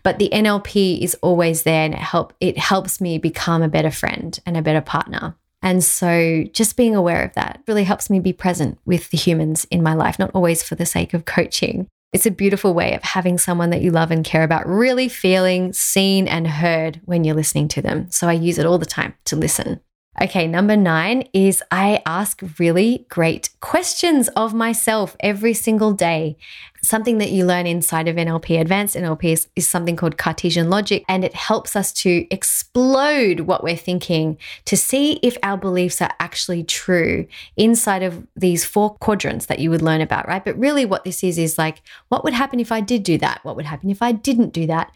But 0.04 0.18
the 0.18 0.30
NLP 0.34 1.02
is 1.02 1.16
always 1.22 1.64
there 1.64 1.86
and 1.86 1.94
it, 1.94 2.00
help, 2.00 2.34
it 2.40 2.58
helps 2.58 3.00
me 3.00 3.18
become 3.18 3.62
a 3.62 3.70
better 3.70 3.92
friend 3.92 4.40
and 4.46 4.58
a 4.58 4.62
better 4.62 4.82
partner. 4.82 5.36
And 5.62 5.84
so, 5.84 6.46
just 6.54 6.78
being 6.78 6.96
aware 6.96 7.24
of 7.24 7.34
that 7.34 7.62
really 7.68 7.84
helps 7.84 8.10
me 8.10 8.20
be 8.20 8.32
present 8.32 8.80
with 8.86 9.10
the 9.10 9.18
humans 9.18 9.68
in 9.70 9.84
my 9.84 9.94
life, 9.94 10.18
not 10.18 10.32
always 10.34 10.64
for 10.64 10.76
the 10.76 10.86
sake 10.86 11.14
of 11.14 11.26
coaching. 11.26 11.88
It's 12.14 12.26
a 12.26 12.32
beautiful 12.32 12.74
way 12.74 12.96
of 12.96 13.04
having 13.04 13.38
someone 13.38 13.70
that 13.72 13.82
you 13.82 13.92
love 13.92 14.10
and 14.10 14.24
care 14.24 14.44
about 14.44 14.68
really 14.68 15.10
feeling 15.10 15.74
seen 15.74 16.28
and 16.28 16.48
heard 16.48 17.02
when 17.04 17.24
you're 17.24 17.36
listening 17.36 17.68
to 17.70 17.82
them. 17.82 18.10
So, 18.10 18.30
I 18.30 18.34
use 18.34 18.58
it 18.58 18.66
all 18.66 18.78
the 18.78 18.86
time 18.86 19.16
to 19.26 19.36
listen. 19.36 19.82
Okay, 20.22 20.48
number 20.48 20.76
nine 20.76 21.24
is 21.32 21.64
I 21.72 22.02
ask 22.06 22.44
really 22.60 23.06
great 23.08 23.52
questions 23.62 24.28
of 24.36 24.54
myself 24.54 25.16
every 25.22 25.54
single 25.54 25.94
day. 25.94 26.36
Something 26.82 27.20
that 27.20 27.32
you 27.32 27.46
learn 27.46 27.66
inside 27.66 28.10
of 28.10 28.18
NLP, 28.18 28.60
advanced 28.60 28.98
NLP, 28.98 29.24
is, 29.32 29.48
is, 29.56 29.70
something 29.70 29.96
called 29.96 30.18
Cartesian 30.18 30.70
logic, 30.70 31.06
and 31.08 31.24
it 31.24 31.36
helps 31.36 31.74
us 31.74 31.94
to 31.94 32.28
explode 32.32 33.42
what 33.42 33.64
we're 33.64 33.78
thinking 33.78 34.38
to 34.66 34.76
see 34.76 35.14
if 35.24 35.38
our 35.42 35.58
beliefs 35.58 36.02
are 36.02 36.14
actually 36.20 36.66
true 36.66 37.26
inside 37.56 38.04
of 38.04 38.28
these 38.36 38.66
four 38.66 38.96
quadrants 38.96 39.46
that 39.46 39.60
you 39.60 39.70
would 39.70 39.82
learn 39.82 40.02
about, 40.02 40.28
right? 40.28 40.44
But 40.44 40.60
really, 40.60 40.84
what 40.84 41.06
this 41.06 41.24
is 41.24 41.38
is 41.38 41.58
like, 41.58 41.82
what 42.10 42.26
would 42.26 42.34
happen 42.34 42.60
if 42.60 42.74
I 42.74 42.82
did 42.82 43.04
do 43.04 43.18
that? 43.20 43.40
What 43.44 43.56
would 43.56 43.66
happen 43.66 43.90
if 43.90 44.02
I 44.02 44.12
didn't 44.12 44.52
do 44.52 44.68
that? 44.68 44.92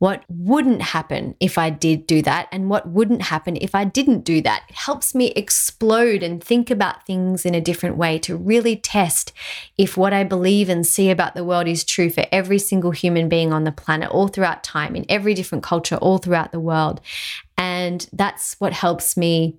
What 0.00 0.24
wouldn't 0.30 0.80
happen 0.80 1.36
if 1.40 1.58
I 1.58 1.68
did 1.68 2.06
do 2.06 2.22
that 2.22 2.48
and 2.50 2.70
what 2.70 2.88
wouldn't 2.88 3.20
happen 3.20 3.58
if 3.60 3.74
I 3.74 3.84
didn't 3.84 4.24
do 4.24 4.40
that. 4.40 4.64
It 4.70 4.74
helps 4.74 5.14
me 5.14 5.26
explode 5.32 6.22
and 6.22 6.42
think 6.42 6.70
about 6.70 7.04
things 7.06 7.44
in 7.44 7.54
a 7.54 7.60
different 7.60 7.98
way 7.98 8.18
to 8.20 8.34
really 8.34 8.76
test 8.76 9.34
if 9.76 9.98
what 9.98 10.14
I 10.14 10.24
believe 10.24 10.70
and 10.70 10.86
see 10.86 11.10
about 11.10 11.34
the 11.34 11.44
world 11.44 11.68
is 11.68 11.84
true 11.84 12.08
for 12.08 12.24
every 12.32 12.58
single 12.58 12.92
human 12.92 13.28
being 13.28 13.52
on 13.52 13.64
the 13.64 13.72
planet, 13.72 14.08
all 14.08 14.28
throughout 14.28 14.64
time, 14.64 14.96
in 14.96 15.04
every 15.10 15.34
different 15.34 15.62
culture, 15.62 15.96
all 15.96 16.16
throughout 16.16 16.50
the 16.50 16.60
world. 16.60 17.02
And 17.58 18.08
that's 18.10 18.56
what 18.58 18.72
helps 18.72 19.18
me 19.18 19.58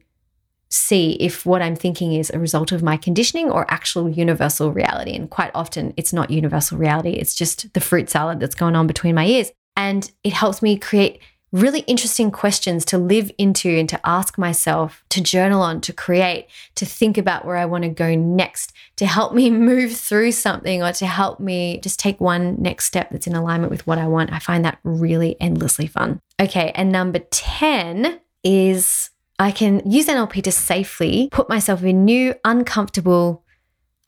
see 0.69 1.17
if 1.19 1.45
what 1.45 1.61
I'm 1.61 1.75
thinking 1.75 2.13
is 2.13 2.31
a 2.33 2.39
result 2.39 2.71
of 2.71 2.81
my 2.81 2.97
conditioning 2.97 3.51
or 3.51 3.71
actual 3.71 4.09
universal 4.09 4.73
reality. 4.73 5.13
And 5.13 5.29
quite 5.29 5.51
often, 5.53 5.93
it's 5.97 6.13
not 6.13 6.31
universal 6.31 6.79
reality, 6.79 7.11
it's 7.11 7.35
just 7.35 7.71
the 7.75 7.79
fruit 7.79 8.09
salad 8.09 8.39
that's 8.39 8.55
going 8.55 8.75
on 8.75 8.87
between 8.87 9.13
my 9.13 9.27
ears. 9.27 9.51
And 9.75 10.11
it 10.23 10.33
helps 10.33 10.61
me 10.61 10.77
create 10.77 11.21
really 11.51 11.81
interesting 11.81 12.31
questions 12.31 12.85
to 12.85 12.97
live 12.97 13.29
into 13.37 13.69
and 13.69 13.89
to 13.89 13.99
ask 14.07 14.37
myself, 14.37 15.03
to 15.09 15.21
journal 15.21 15.61
on, 15.61 15.81
to 15.81 15.91
create, 15.91 16.47
to 16.75 16.85
think 16.85 17.17
about 17.17 17.45
where 17.45 17.57
I 17.57 17.65
want 17.65 17.83
to 17.83 17.89
go 17.89 18.15
next, 18.15 18.71
to 18.97 19.05
help 19.05 19.33
me 19.33 19.49
move 19.51 19.95
through 19.95 20.31
something 20.31 20.81
or 20.81 20.93
to 20.93 21.05
help 21.05 21.39
me 21.39 21.79
just 21.81 21.99
take 21.99 22.21
one 22.21 22.61
next 22.61 22.85
step 22.85 23.09
that's 23.09 23.27
in 23.27 23.35
alignment 23.35 23.71
with 23.71 23.85
what 23.85 23.97
I 23.97 24.07
want. 24.07 24.31
I 24.31 24.39
find 24.39 24.63
that 24.65 24.79
really 24.83 25.39
endlessly 25.41 25.87
fun. 25.87 26.21
Okay. 26.39 26.71
And 26.73 26.91
number 26.91 27.19
10 27.19 28.19
is 28.43 29.09
I 29.37 29.51
can 29.51 29.81
use 29.89 30.07
NLP 30.07 30.43
to 30.43 30.51
safely 30.51 31.27
put 31.31 31.49
myself 31.49 31.83
in 31.83 32.05
new, 32.05 32.35
uncomfortable, 32.45 33.40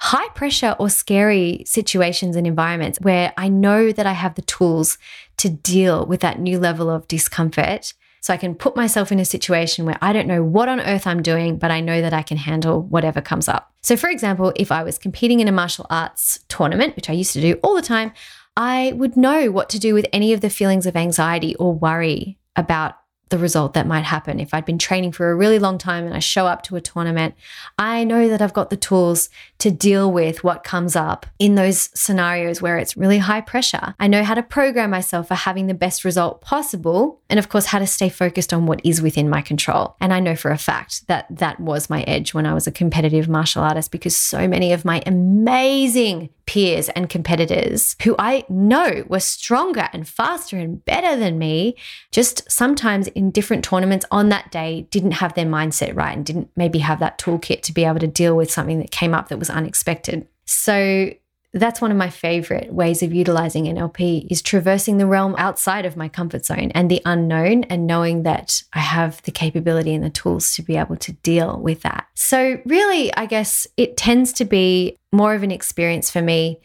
high 0.04 0.28
pressure 0.36 0.76
or 0.80 0.90
scary 0.90 1.64
situations 1.66 2.36
and 2.36 2.46
environments 2.46 3.00
where 3.00 3.32
I 3.38 3.48
know 3.48 3.94
that 3.94 4.06
I 4.06 4.12
have 4.12 4.36
the 4.36 4.42
tools 4.42 4.98
to 5.38 5.50
deal 5.50 6.06
with 6.06 6.20
that 6.20 6.42
new 6.42 6.60
level 6.60 6.90
of 6.90 7.08
discomfort. 7.08 7.94
So 8.20 8.34
I 8.34 8.38
can 8.38 8.54
put 8.54 8.76
myself 8.76 9.14
in 9.14 9.20
a 9.20 9.26
situation 9.26 9.86
where 9.86 9.98
I 10.02 10.12
don't 10.12 10.28
know 10.28 10.44
what 10.44 10.68
on 10.68 10.82
earth 10.82 11.08
I'm 11.08 11.22
doing, 11.22 11.58
but 11.58 11.72
I 11.72 11.80
know 11.80 12.02
that 12.02 12.14
I 12.14 12.22
can 12.22 12.36
handle 12.36 12.82
whatever 12.82 13.22
comes 13.22 13.48
up. 13.48 13.72
So, 13.82 13.96
for 13.96 14.10
example, 14.10 14.52
if 14.58 14.74
I 14.74 14.84
was 14.84 14.98
competing 14.98 15.40
in 15.40 15.48
a 15.48 15.54
martial 15.54 15.86
arts 15.90 16.40
tournament, 16.50 16.98
which 16.98 17.10
I 17.10 17.14
used 17.14 17.32
to 17.34 17.42
do 17.42 17.58
all 17.64 17.74
the 17.74 17.82
time, 17.82 18.12
I 18.58 18.92
would 18.98 19.16
know 19.16 19.52
what 19.52 19.70
to 19.70 19.80
do 19.80 19.94
with 19.94 20.06
any 20.12 20.34
of 20.34 20.42
the 20.42 20.50
feelings 20.50 20.86
of 20.86 20.98
anxiety 20.98 21.56
or 21.56 21.74
worry 21.74 22.38
about 22.58 22.96
the 23.34 23.40
result 23.40 23.74
that 23.74 23.88
might 23.88 24.04
happen. 24.04 24.40
If 24.40 24.54
I'd 24.54 24.64
been 24.64 24.78
training 24.78 25.12
for 25.12 25.32
a 25.32 25.36
really 25.36 25.58
long 25.58 25.80
time 25.80 26.06
and 26.06 26.14
I 26.14 26.20
show 26.20 26.46
up 26.46 26.62
to 26.64 26.76
a 26.76 26.82
tournament, 26.82 27.34
I 27.80 28.04
know 28.04 28.30
that 28.30 28.44
I've 28.44 28.54
got 28.54 28.70
the 28.70 28.78
tools 28.78 29.28
to 29.58 29.72
deal 29.72 30.12
with 30.12 30.44
what 30.44 30.64
comes 30.64 30.96
up 30.96 31.26
in 31.40 31.56
those 31.56 31.90
scenarios 31.96 32.62
where 32.62 32.78
it's 32.78 32.96
really 32.96 33.18
high 33.18 33.42
pressure. 33.42 33.96
I 34.00 34.08
know 34.08 34.24
how 34.24 34.36
to 34.36 34.44
program 34.44 34.92
myself 34.92 35.30
for 35.30 35.34
having 35.34 35.66
the 35.66 35.74
best 35.74 36.06
result 36.06 36.42
possible. 36.42 37.22
And 37.28 37.40
of 37.40 37.50
course, 37.50 37.66
how 37.66 37.80
to 37.80 37.88
stay 37.88 38.10
focused 38.10 38.54
on 38.54 38.68
what 38.68 38.82
is 38.84 39.02
within 39.02 39.28
my 39.28 39.42
control. 39.42 39.96
And 40.00 40.14
I 40.14 40.20
know 40.20 40.36
for 40.36 40.52
a 40.52 40.58
fact 40.60 41.08
that 41.08 41.26
that 41.32 41.60
was 41.60 41.90
my 41.90 42.04
edge 42.04 42.36
when 42.36 42.46
I 42.46 42.54
was 42.54 42.68
a 42.68 42.72
competitive 42.72 43.28
martial 43.28 43.64
artist 43.64 43.90
because 43.90 44.16
so 44.16 44.48
many 44.48 44.74
of 44.74 44.86
my 44.86 45.02
amazing 45.08 46.30
peers 46.46 46.90
and 46.90 47.10
competitors 47.10 47.96
who 48.04 48.16
I 48.20 48.46
know 48.50 49.06
were 49.08 49.20
stronger 49.20 49.90
and 49.94 50.08
faster 50.08 50.58
and 50.58 50.84
better 50.84 51.16
than 51.16 51.40
me, 51.40 51.76
just 52.12 52.50
sometimes 52.52 53.08
in 53.10 53.23
different 53.32 53.64
tournaments 53.64 54.06
on 54.12 54.30
that 54.30 54.52
day 54.52 54.88
didn't 54.90 55.12
have 55.12 55.34
their 55.34 55.46
mindset 55.46 55.96
right 55.96 56.16
and 56.16 56.26
didn't 56.26 56.50
maybe 56.56 56.80
have 56.80 57.00
that 57.00 57.18
toolkit 57.18 57.62
to 57.62 57.74
be 57.74 57.86
able 57.86 58.00
to 58.00 58.08
deal 58.08 58.36
with 58.36 58.52
something 58.52 58.80
that 58.80 58.92
came 58.92 59.14
up 59.14 59.30
that 59.30 59.40
was 59.40 59.50
unexpected. 59.50 60.28
So 60.46 61.12
that's 61.54 61.80
one 61.80 61.92
of 61.92 61.98
my 61.98 62.10
favorite 62.10 62.74
ways 62.74 63.04
of 63.04 63.14
utilizing 63.14 63.66
NLP 63.66 64.26
is 64.32 64.42
traversing 64.42 64.98
the 64.98 65.06
realm 65.06 65.36
outside 65.38 65.86
of 65.86 65.96
my 65.96 66.10
comfort 66.10 66.46
zone 66.46 66.72
and 66.74 66.90
the 66.90 67.02
unknown 67.06 67.64
and 67.66 67.86
knowing 67.86 68.24
that 68.24 68.64
I 68.74 68.80
have 68.80 69.22
the 69.22 69.32
capability 69.32 69.94
and 69.94 70.04
the 70.04 70.10
tools 70.10 70.56
to 70.56 70.64
be 70.64 70.76
able 70.78 70.98
to 70.98 71.14
deal 71.14 71.60
with 71.60 71.82
that. 71.84 72.08
So 72.16 72.60
really, 72.66 73.14
I 73.14 73.28
guess 73.28 73.68
it 73.78 73.98
tends 73.98 74.34
to 74.34 74.46
be 74.46 74.98
more 75.12 75.36
of 75.36 75.44
an 75.44 75.52
experience 75.52 76.10
for 76.10 76.24
me. 76.24 76.60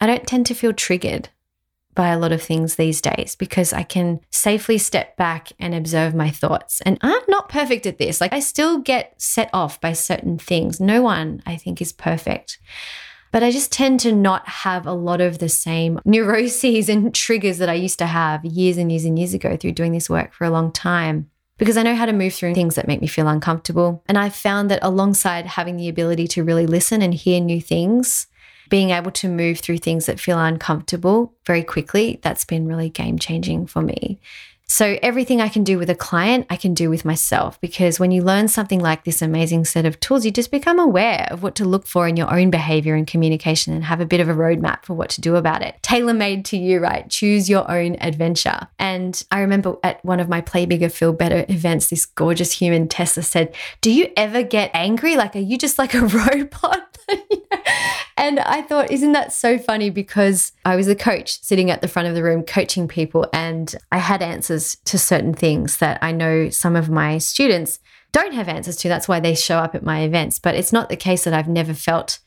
I 0.00 0.06
don't 0.06 0.26
tend 0.26 0.46
to 0.46 0.54
feel 0.54 0.72
triggered 0.72 1.28
by 1.94 2.08
a 2.08 2.18
lot 2.18 2.32
of 2.32 2.42
things 2.42 2.76
these 2.76 3.00
days 3.00 3.36
because 3.36 3.72
I 3.72 3.82
can 3.82 4.20
safely 4.30 4.78
step 4.78 5.16
back 5.16 5.52
and 5.58 5.74
observe 5.74 6.14
my 6.14 6.30
thoughts. 6.30 6.80
And 6.82 6.98
I'm 7.02 7.22
not 7.28 7.48
perfect 7.48 7.86
at 7.86 7.98
this. 7.98 8.20
Like, 8.20 8.32
I 8.32 8.40
still 8.40 8.78
get 8.78 9.14
set 9.20 9.50
off 9.52 9.80
by 9.80 9.92
certain 9.92 10.38
things. 10.38 10.80
No 10.80 11.02
one, 11.02 11.42
I 11.46 11.56
think, 11.56 11.80
is 11.80 11.92
perfect. 11.92 12.58
But 13.34 13.42
I 13.42 13.50
just 13.50 13.72
tend 13.72 13.98
to 14.00 14.12
not 14.12 14.48
have 14.48 14.86
a 14.86 14.92
lot 14.92 15.20
of 15.20 15.38
the 15.38 15.48
same 15.48 15.98
neuroses 16.04 16.88
and 16.88 17.12
triggers 17.12 17.58
that 17.58 17.68
I 17.68 17.74
used 17.74 17.98
to 17.98 18.06
have 18.06 18.44
years 18.44 18.76
and 18.76 18.92
years 18.92 19.04
and 19.04 19.18
years 19.18 19.34
ago 19.34 19.56
through 19.56 19.72
doing 19.72 19.92
this 19.92 20.08
work 20.08 20.32
for 20.32 20.44
a 20.44 20.50
long 20.50 20.70
time. 20.70 21.30
Because 21.58 21.76
I 21.76 21.82
know 21.82 21.94
how 21.94 22.06
to 22.06 22.12
move 22.12 22.34
through 22.34 22.54
things 22.54 22.74
that 22.74 22.88
make 22.88 23.00
me 23.00 23.06
feel 23.06 23.28
uncomfortable. 23.28 24.02
And 24.06 24.18
I've 24.18 24.34
found 24.34 24.70
that 24.70 24.80
alongside 24.82 25.46
having 25.46 25.76
the 25.76 25.88
ability 25.88 26.26
to 26.28 26.44
really 26.44 26.66
listen 26.66 27.02
and 27.02 27.14
hear 27.14 27.40
new 27.40 27.60
things, 27.60 28.26
being 28.68 28.90
able 28.90 29.10
to 29.12 29.28
move 29.28 29.58
through 29.58 29.78
things 29.78 30.06
that 30.06 30.20
feel 30.20 30.38
uncomfortable 30.38 31.34
very 31.46 31.62
quickly, 31.62 32.20
that's 32.22 32.44
been 32.44 32.66
really 32.66 32.88
game 32.88 33.18
changing 33.18 33.66
for 33.66 33.82
me. 33.82 34.18
So, 34.66 34.98
everything 35.02 35.42
I 35.42 35.48
can 35.48 35.62
do 35.62 35.78
with 35.78 35.90
a 35.90 35.94
client, 35.94 36.46
I 36.48 36.56
can 36.56 36.72
do 36.72 36.88
with 36.88 37.04
myself 37.04 37.60
because 37.60 38.00
when 38.00 38.10
you 38.10 38.22
learn 38.22 38.48
something 38.48 38.80
like 38.80 39.04
this 39.04 39.20
amazing 39.20 39.66
set 39.66 39.84
of 39.84 40.00
tools, 40.00 40.24
you 40.24 40.30
just 40.30 40.50
become 40.50 40.78
aware 40.78 41.28
of 41.30 41.42
what 41.42 41.54
to 41.56 41.66
look 41.66 41.86
for 41.86 42.08
in 42.08 42.16
your 42.16 42.32
own 42.34 42.50
behavior 42.50 42.94
and 42.94 43.06
communication 43.06 43.74
and 43.74 43.84
have 43.84 44.00
a 44.00 44.06
bit 44.06 44.20
of 44.20 44.28
a 44.28 44.34
roadmap 44.34 44.84
for 44.84 44.94
what 44.94 45.10
to 45.10 45.20
do 45.20 45.36
about 45.36 45.62
it. 45.62 45.76
Tailor 45.82 46.14
made 46.14 46.46
to 46.46 46.56
you, 46.56 46.80
right? 46.80 47.08
Choose 47.10 47.50
your 47.50 47.70
own 47.70 47.96
adventure. 48.00 48.66
And 48.78 49.22
I 49.30 49.40
remember 49.40 49.76
at 49.84 50.02
one 50.02 50.18
of 50.18 50.30
my 50.30 50.40
Play 50.40 50.64
Bigger, 50.64 50.88
Feel 50.88 51.12
Better 51.12 51.44
events, 51.50 51.90
this 51.90 52.06
gorgeous 52.06 52.52
human 52.52 52.88
Tessa 52.88 53.22
said, 53.22 53.54
Do 53.82 53.92
you 53.92 54.10
ever 54.16 54.42
get 54.42 54.70
angry? 54.72 55.14
Like, 55.16 55.36
are 55.36 55.40
you 55.40 55.58
just 55.58 55.78
like 55.78 55.92
a 55.92 56.00
robot? 56.06 56.98
and 58.16 58.40
I 58.40 58.62
thought, 58.62 58.90
isn't 58.90 59.12
that 59.12 59.32
so 59.32 59.58
funny? 59.58 59.90
Because 59.90 60.52
I 60.64 60.76
was 60.76 60.88
a 60.88 60.94
coach 60.94 61.42
sitting 61.42 61.70
at 61.70 61.80
the 61.80 61.88
front 61.88 62.08
of 62.08 62.14
the 62.14 62.22
room 62.22 62.42
coaching 62.42 62.88
people, 62.88 63.26
and 63.32 63.74
I 63.90 63.98
had 63.98 64.22
answers 64.22 64.76
to 64.84 64.98
certain 64.98 65.34
things 65.34 65.78
that 65.78 65.98
I 66.02 66.12
know 66.12 66.50
some 66.50 66.76
of 66.76 66.88
my 66.88 67.18
students 67.18 67.80
don't 68.12 68.34
have 68.34 68.48
answers 68.48 68.76
to. 68.76 68.88
That's 68.88 69.08
why 69.08 69.18
they 69.18 69.34
show 69.34 69.58
up 69.58 69.74
at 69.74 69.82
my 69.82 70.02
events. 70.02 70.38
But 70.38 70.54
it's 70.54 70.72
not 70.72 70.88
the 70.88 70.96
case 70.96 71.24
that 71.24 71.34
I've 71.34 71.48
never 71.48 71.74
felt 71.74 72.20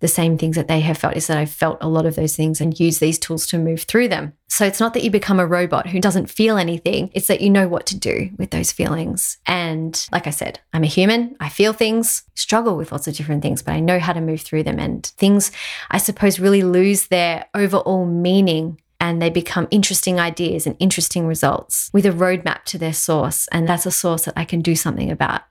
the 0.00 0.08
same 0.08 0.36
things 0.36 0.56
that 0.56 0.68
they 0.68 0.80
have 0.80 0.98
felt 0.98 1.16
is 1.16 1.26
that 1.28 1.38
I've 1.38 1.50
felt 1.50 1.78
a 1.80 1.88
lot 1.88 2.06
of 2.06 2.14
those 2.16 2.36
things 2.36 2.60
and 2.60 2.78
use 2.78 2.98
these 2.98 3.18
tools 3.18 3.46
to 3.48 3.58
move 3.58 3.82
through 3.82 4.08
them. 4.08 4.34
So 4.48 4.66
it's 4.66 4.80
not 4.80 4.94
that 4.94 5.02
you 5.02 5.10
become 5.10 5.40
a 5.40 5.46
robot 5.46 5.88
who 5.88 6.00
doesn't 6.00 6.30
feel 6.30 6.58
anything, 6.58 7.10
it's 7.14 7.26
that 7.28 7.40
you 7.40 7.50
know 7.50 7.68
what 7.68 7.86
to 7.86 7.98
do 7.98 8.30
with 8.36 8.50
those 8.50 8.70
feelings. 8.70 9.38
And 9.46 10.06
like 10.12 10.26
I 10.26 10.30
said, 10.30 10.60
I'm 10.72 10.84
a 10.84 10.88
human, 10.88 11.36
I 11.40 11.48
feel 11.48 11.72
things, 11.72 12.24
struggle 12.34 12.76
with 12.76 12.92
lots 12.92 13.08
of 13.08 13.16
different 13.16 13.42
things, 13.42 13.62
but 13.62 13.72
I 13.72 13.80
know 13.80 13.98
how 13.98 14.12
to 14.12 14.20
move 14.20 14.42
through 14.42 14.64
them. 14.64 14.78
And 14.78 15.06
things, 15.06 15.50
I 15.90 15.98
suppose, 15.98 16.38
really 16.38 16.62
lose 16.62 17.08
their 17.08 17.46
overall 17.54 18.06
meaning 18.06 18.80
and 19.00 19.20
they 19.20 19.30
become 19.30 19.68
interesting 19.70 20.18
ideas 20.18 20.66
and 20.66 20.76
interesting 20.78 21.26
results 21.26 21.90
with 21.92 22.06
a 22.06 22.10
roadmap 22.10 22.64
to 22.64 22.78
their 22.78 22.92
source. 22.92 23.46
And 23.48 23.68
that's 23.68 23.86
a 23.86 23.90
source 23.90 24.24
that 24.24 24.34
I 24.36 24.44
can 24.44 24.60
do 24.60 24.74
something 24.74 25.10
about. 25.10 25.42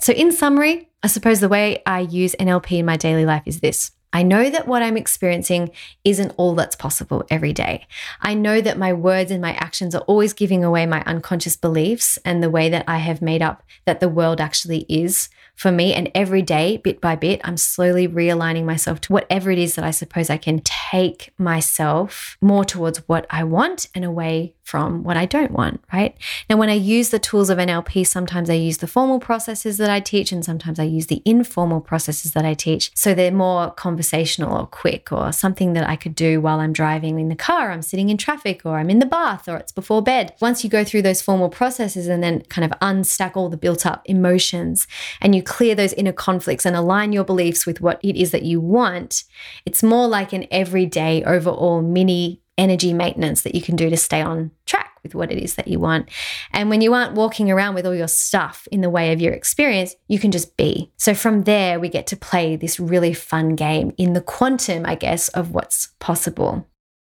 So, 0.00 0.12
in 0.12 0.32
summary, 0.32 0.88
I 1.02 1.06
suppose 1.06 1.40
the 1.40 1.48
way 1.48 1.82
I 1.86 2.00
use 2.00 2.34
NLP 2.40 2.78
in 2.78 2.86
my 2.86 2.96
daily 2.96 3.24
life 3.24 3.44
is 3.46 3.60
this. 3.60 3.92
I 4.14 4.22
know 4.22 4.48
that 4.48 4.68
what 4.68 4.80
I'm 4.80 4.96
experiencing 4.96 5.72
isn't 6.04 6.32
all 6.36 6.54
that's 6.54 6.76
possible 6.76 7.24
every 7.30 7.52
day. 7.52 7.84
I 8.22 8.34
know 8.34 8.60
that 8.60 8.78
my 8.78 8.92
words 8.92 9.32
and 9.32 9.42
my 9.42 9.54
actions 9.54 9.92
are 9.92 10.02
always 10.02 10.32
giving 10.32 10.62
away 10.62 10.86
my 10.86 11.02
unconscious 11.02 11.56
beliefs 11.56 12.16
and 12.24 12.40
the 12.40 12.48
way 12.48 12.68
that 12.68 12.84
I 12.86 12.98
have 12.98 13.20
made 13.20 13.42
up 13.42 13.64
that 13.86 13.98
the 13.98 14.08
world 14.08 14.40
actually 14.40 14.86
is 14.88 15.30
for 15.56 15.72
me. 15.72 15.94
And 15.94 16.12
every 16.14 16.42
day, 16.42 16.76
bit 16.76 17.00
by 17.00 17.16
bit, 17.16 17.40
I'm 17.42 17.56
slowly 17.56 18.06
realigning 18.06 18.64
myself 18.64 19.00
to 19.02 19.12
whatever 19.12 19.50
it 19.50 19.58
is 19.58 19.74
that 19.74 19.84
I 19.84 19.90
suppose 19.90 20.30
I 20.30 20.36
can 20.36 20.60
take 20.60 21.32
myself 21.36 22.36
more 22.40 22.64
towards 22.64 22.98
what 23.08 23.26
I 23.30 23.42
want 23.42 23.88
and 23.96 24.04
away 24.04 24.54
from 24.64 25.04
what 25.04 25.16
I 25.16 25.26
don't 25.26 25.52
want, 25.52 25.84
right? 25.92 26.16
Now, 26.48 26.56
when 26.56 26.70
I 26.70 26.74
use 26.74 27.10
the 27.10 27.18
tools 27.18 27.50
of 27.50 27.58
NLP, 27.58 28.06
sometimes 28.06 28.48
I 28.48 28.54
use 28.54 28.78
the 28.78 28.86
formal 28.86 29.20
processes 29.20 29.76
that 29.76 29.90
I 29.90 30.00
teach, 30.00 30.32
and 30.32 30.44
sometimes 30.44 30.80
I 30.80 30.84
use 30.84 31.06
the 31.06 31.22
informal 31.26 31.82
processes 31.82 32.32
that 32.32 32.46
I 32.46 32.54
teach. 32.54 32.90
So 32.94 33.14
they're 33.14 33.30
more 33.30 33.70
conversational 33.72 34.56
or 34.56 34.66
quick 34.66 35.12
or 35.12 35.32
something 35.32 35.74
that 35.74 35.88
I 35.88 35.96
could 35.96 36.14
do 36.14 36.40
while 36.40 36.60
I'm 36.60 36.72
driving 36.72 37.20
in 37.20 37.28
the 37.28 37.36
car, 37.36 37.70
I'm 37.70 37.82
sitting 37.82 38.08
in 38.08 38.16
traffic, 38.16 38.62
or 38.64 38.78
I'm 38.78 38.88
in 38.88 39.00
the 39.00 39.06
bath, 39.06 39.48
or 39.48 39.58
it's 39.58 39.72
before 39.72 40.02
bed. 40.02 40.34
Once 40.40 40.64
you 40.64 40.70
go 40.70 40.82
through 40.82 41.02
those 41.02 41.20
formal 41.20 41.50
processes 41.50 42.08
and 42.08 42.22
then 42.22 42.40
kind 42.48 42.64
of 42.64 42.78
unstack 42.80 43.36
all 43.36 43.50
the 43.50 43.56
built 43.58 43.84
up 43.84 44.02
emotions 44.06 44.86
and 45.20 45.34
you 45.34 45.42
clear 45.42 45.74
those 45.74 45.92
inner 45.92 46.12
conflicts 46.12 46.64
and 46.64 46.74
align 46.74 47.12
your 47.12 47.24
beliefs 47.24 47.66
with 47.66 47.82
what 47.82 48.00
it 48.02 48.16
is 48.16 48.30
that 48.30 48.44
you 48.44 48.60
want, 48.60 49.24
it's 49.66 49.82
more 49.82 50.08
like 50.08 50.32
an 50.32 50.46
everyday 50.50 51.22
overall 51.24 51.82
mini 51.82 52.40
energy 52.56 52.92
maintenance 52.92 53.42
that 53.42 53.54
you 53.54 53.62
can 53.62 53.76
do 53.76 53.90
to 53.90 53.96
stay 53.96 54.22
on 54.22 54.50
track 54.66 54.98
with 55.02 55.14
what 55.14 55.30
it 55.30 55.38
is 55.38 55.54
that 55.56 55.68
you 55.68 55.78
want. 55.78 56.08
And 56.52 56.70
when 56.70 56.80
you 56.80 56.94
aren't 56.94 57.14
walking 57.14 57.50
around 57.50 57.74
with 57.74 57.86
all 57.86 57.94
your 57.94 58.08
stuff 58.08 58.66
in 58.72 58.80
the 58.80 58.90
way 58.90 59.12
of 59.12 59.20
your 59.20 59.32
experience, 59.32 59.94
you 60.08 60.18
can 60.18 60.30
just 60.30 60.56
be. 60.56 60.90
So 60.96 61.14
from 61.14 61.42
there, 61.42 61.78
we 61.78 61.88
get 61.88 62.06
to 62.08 62.16
play 62.16 62.56
this 62.56 62.80
really 62.80 63.12
fun 63.12 63.54
game 63.54 63.92
in 63.98 64.14
the 64.14 64.20
quantum, 64.20 64.86
I 64.86 64.94
guess, 64.94 65.28
of 65.28 65.52
what's 65.52 65.88
possible. 65.98 66.66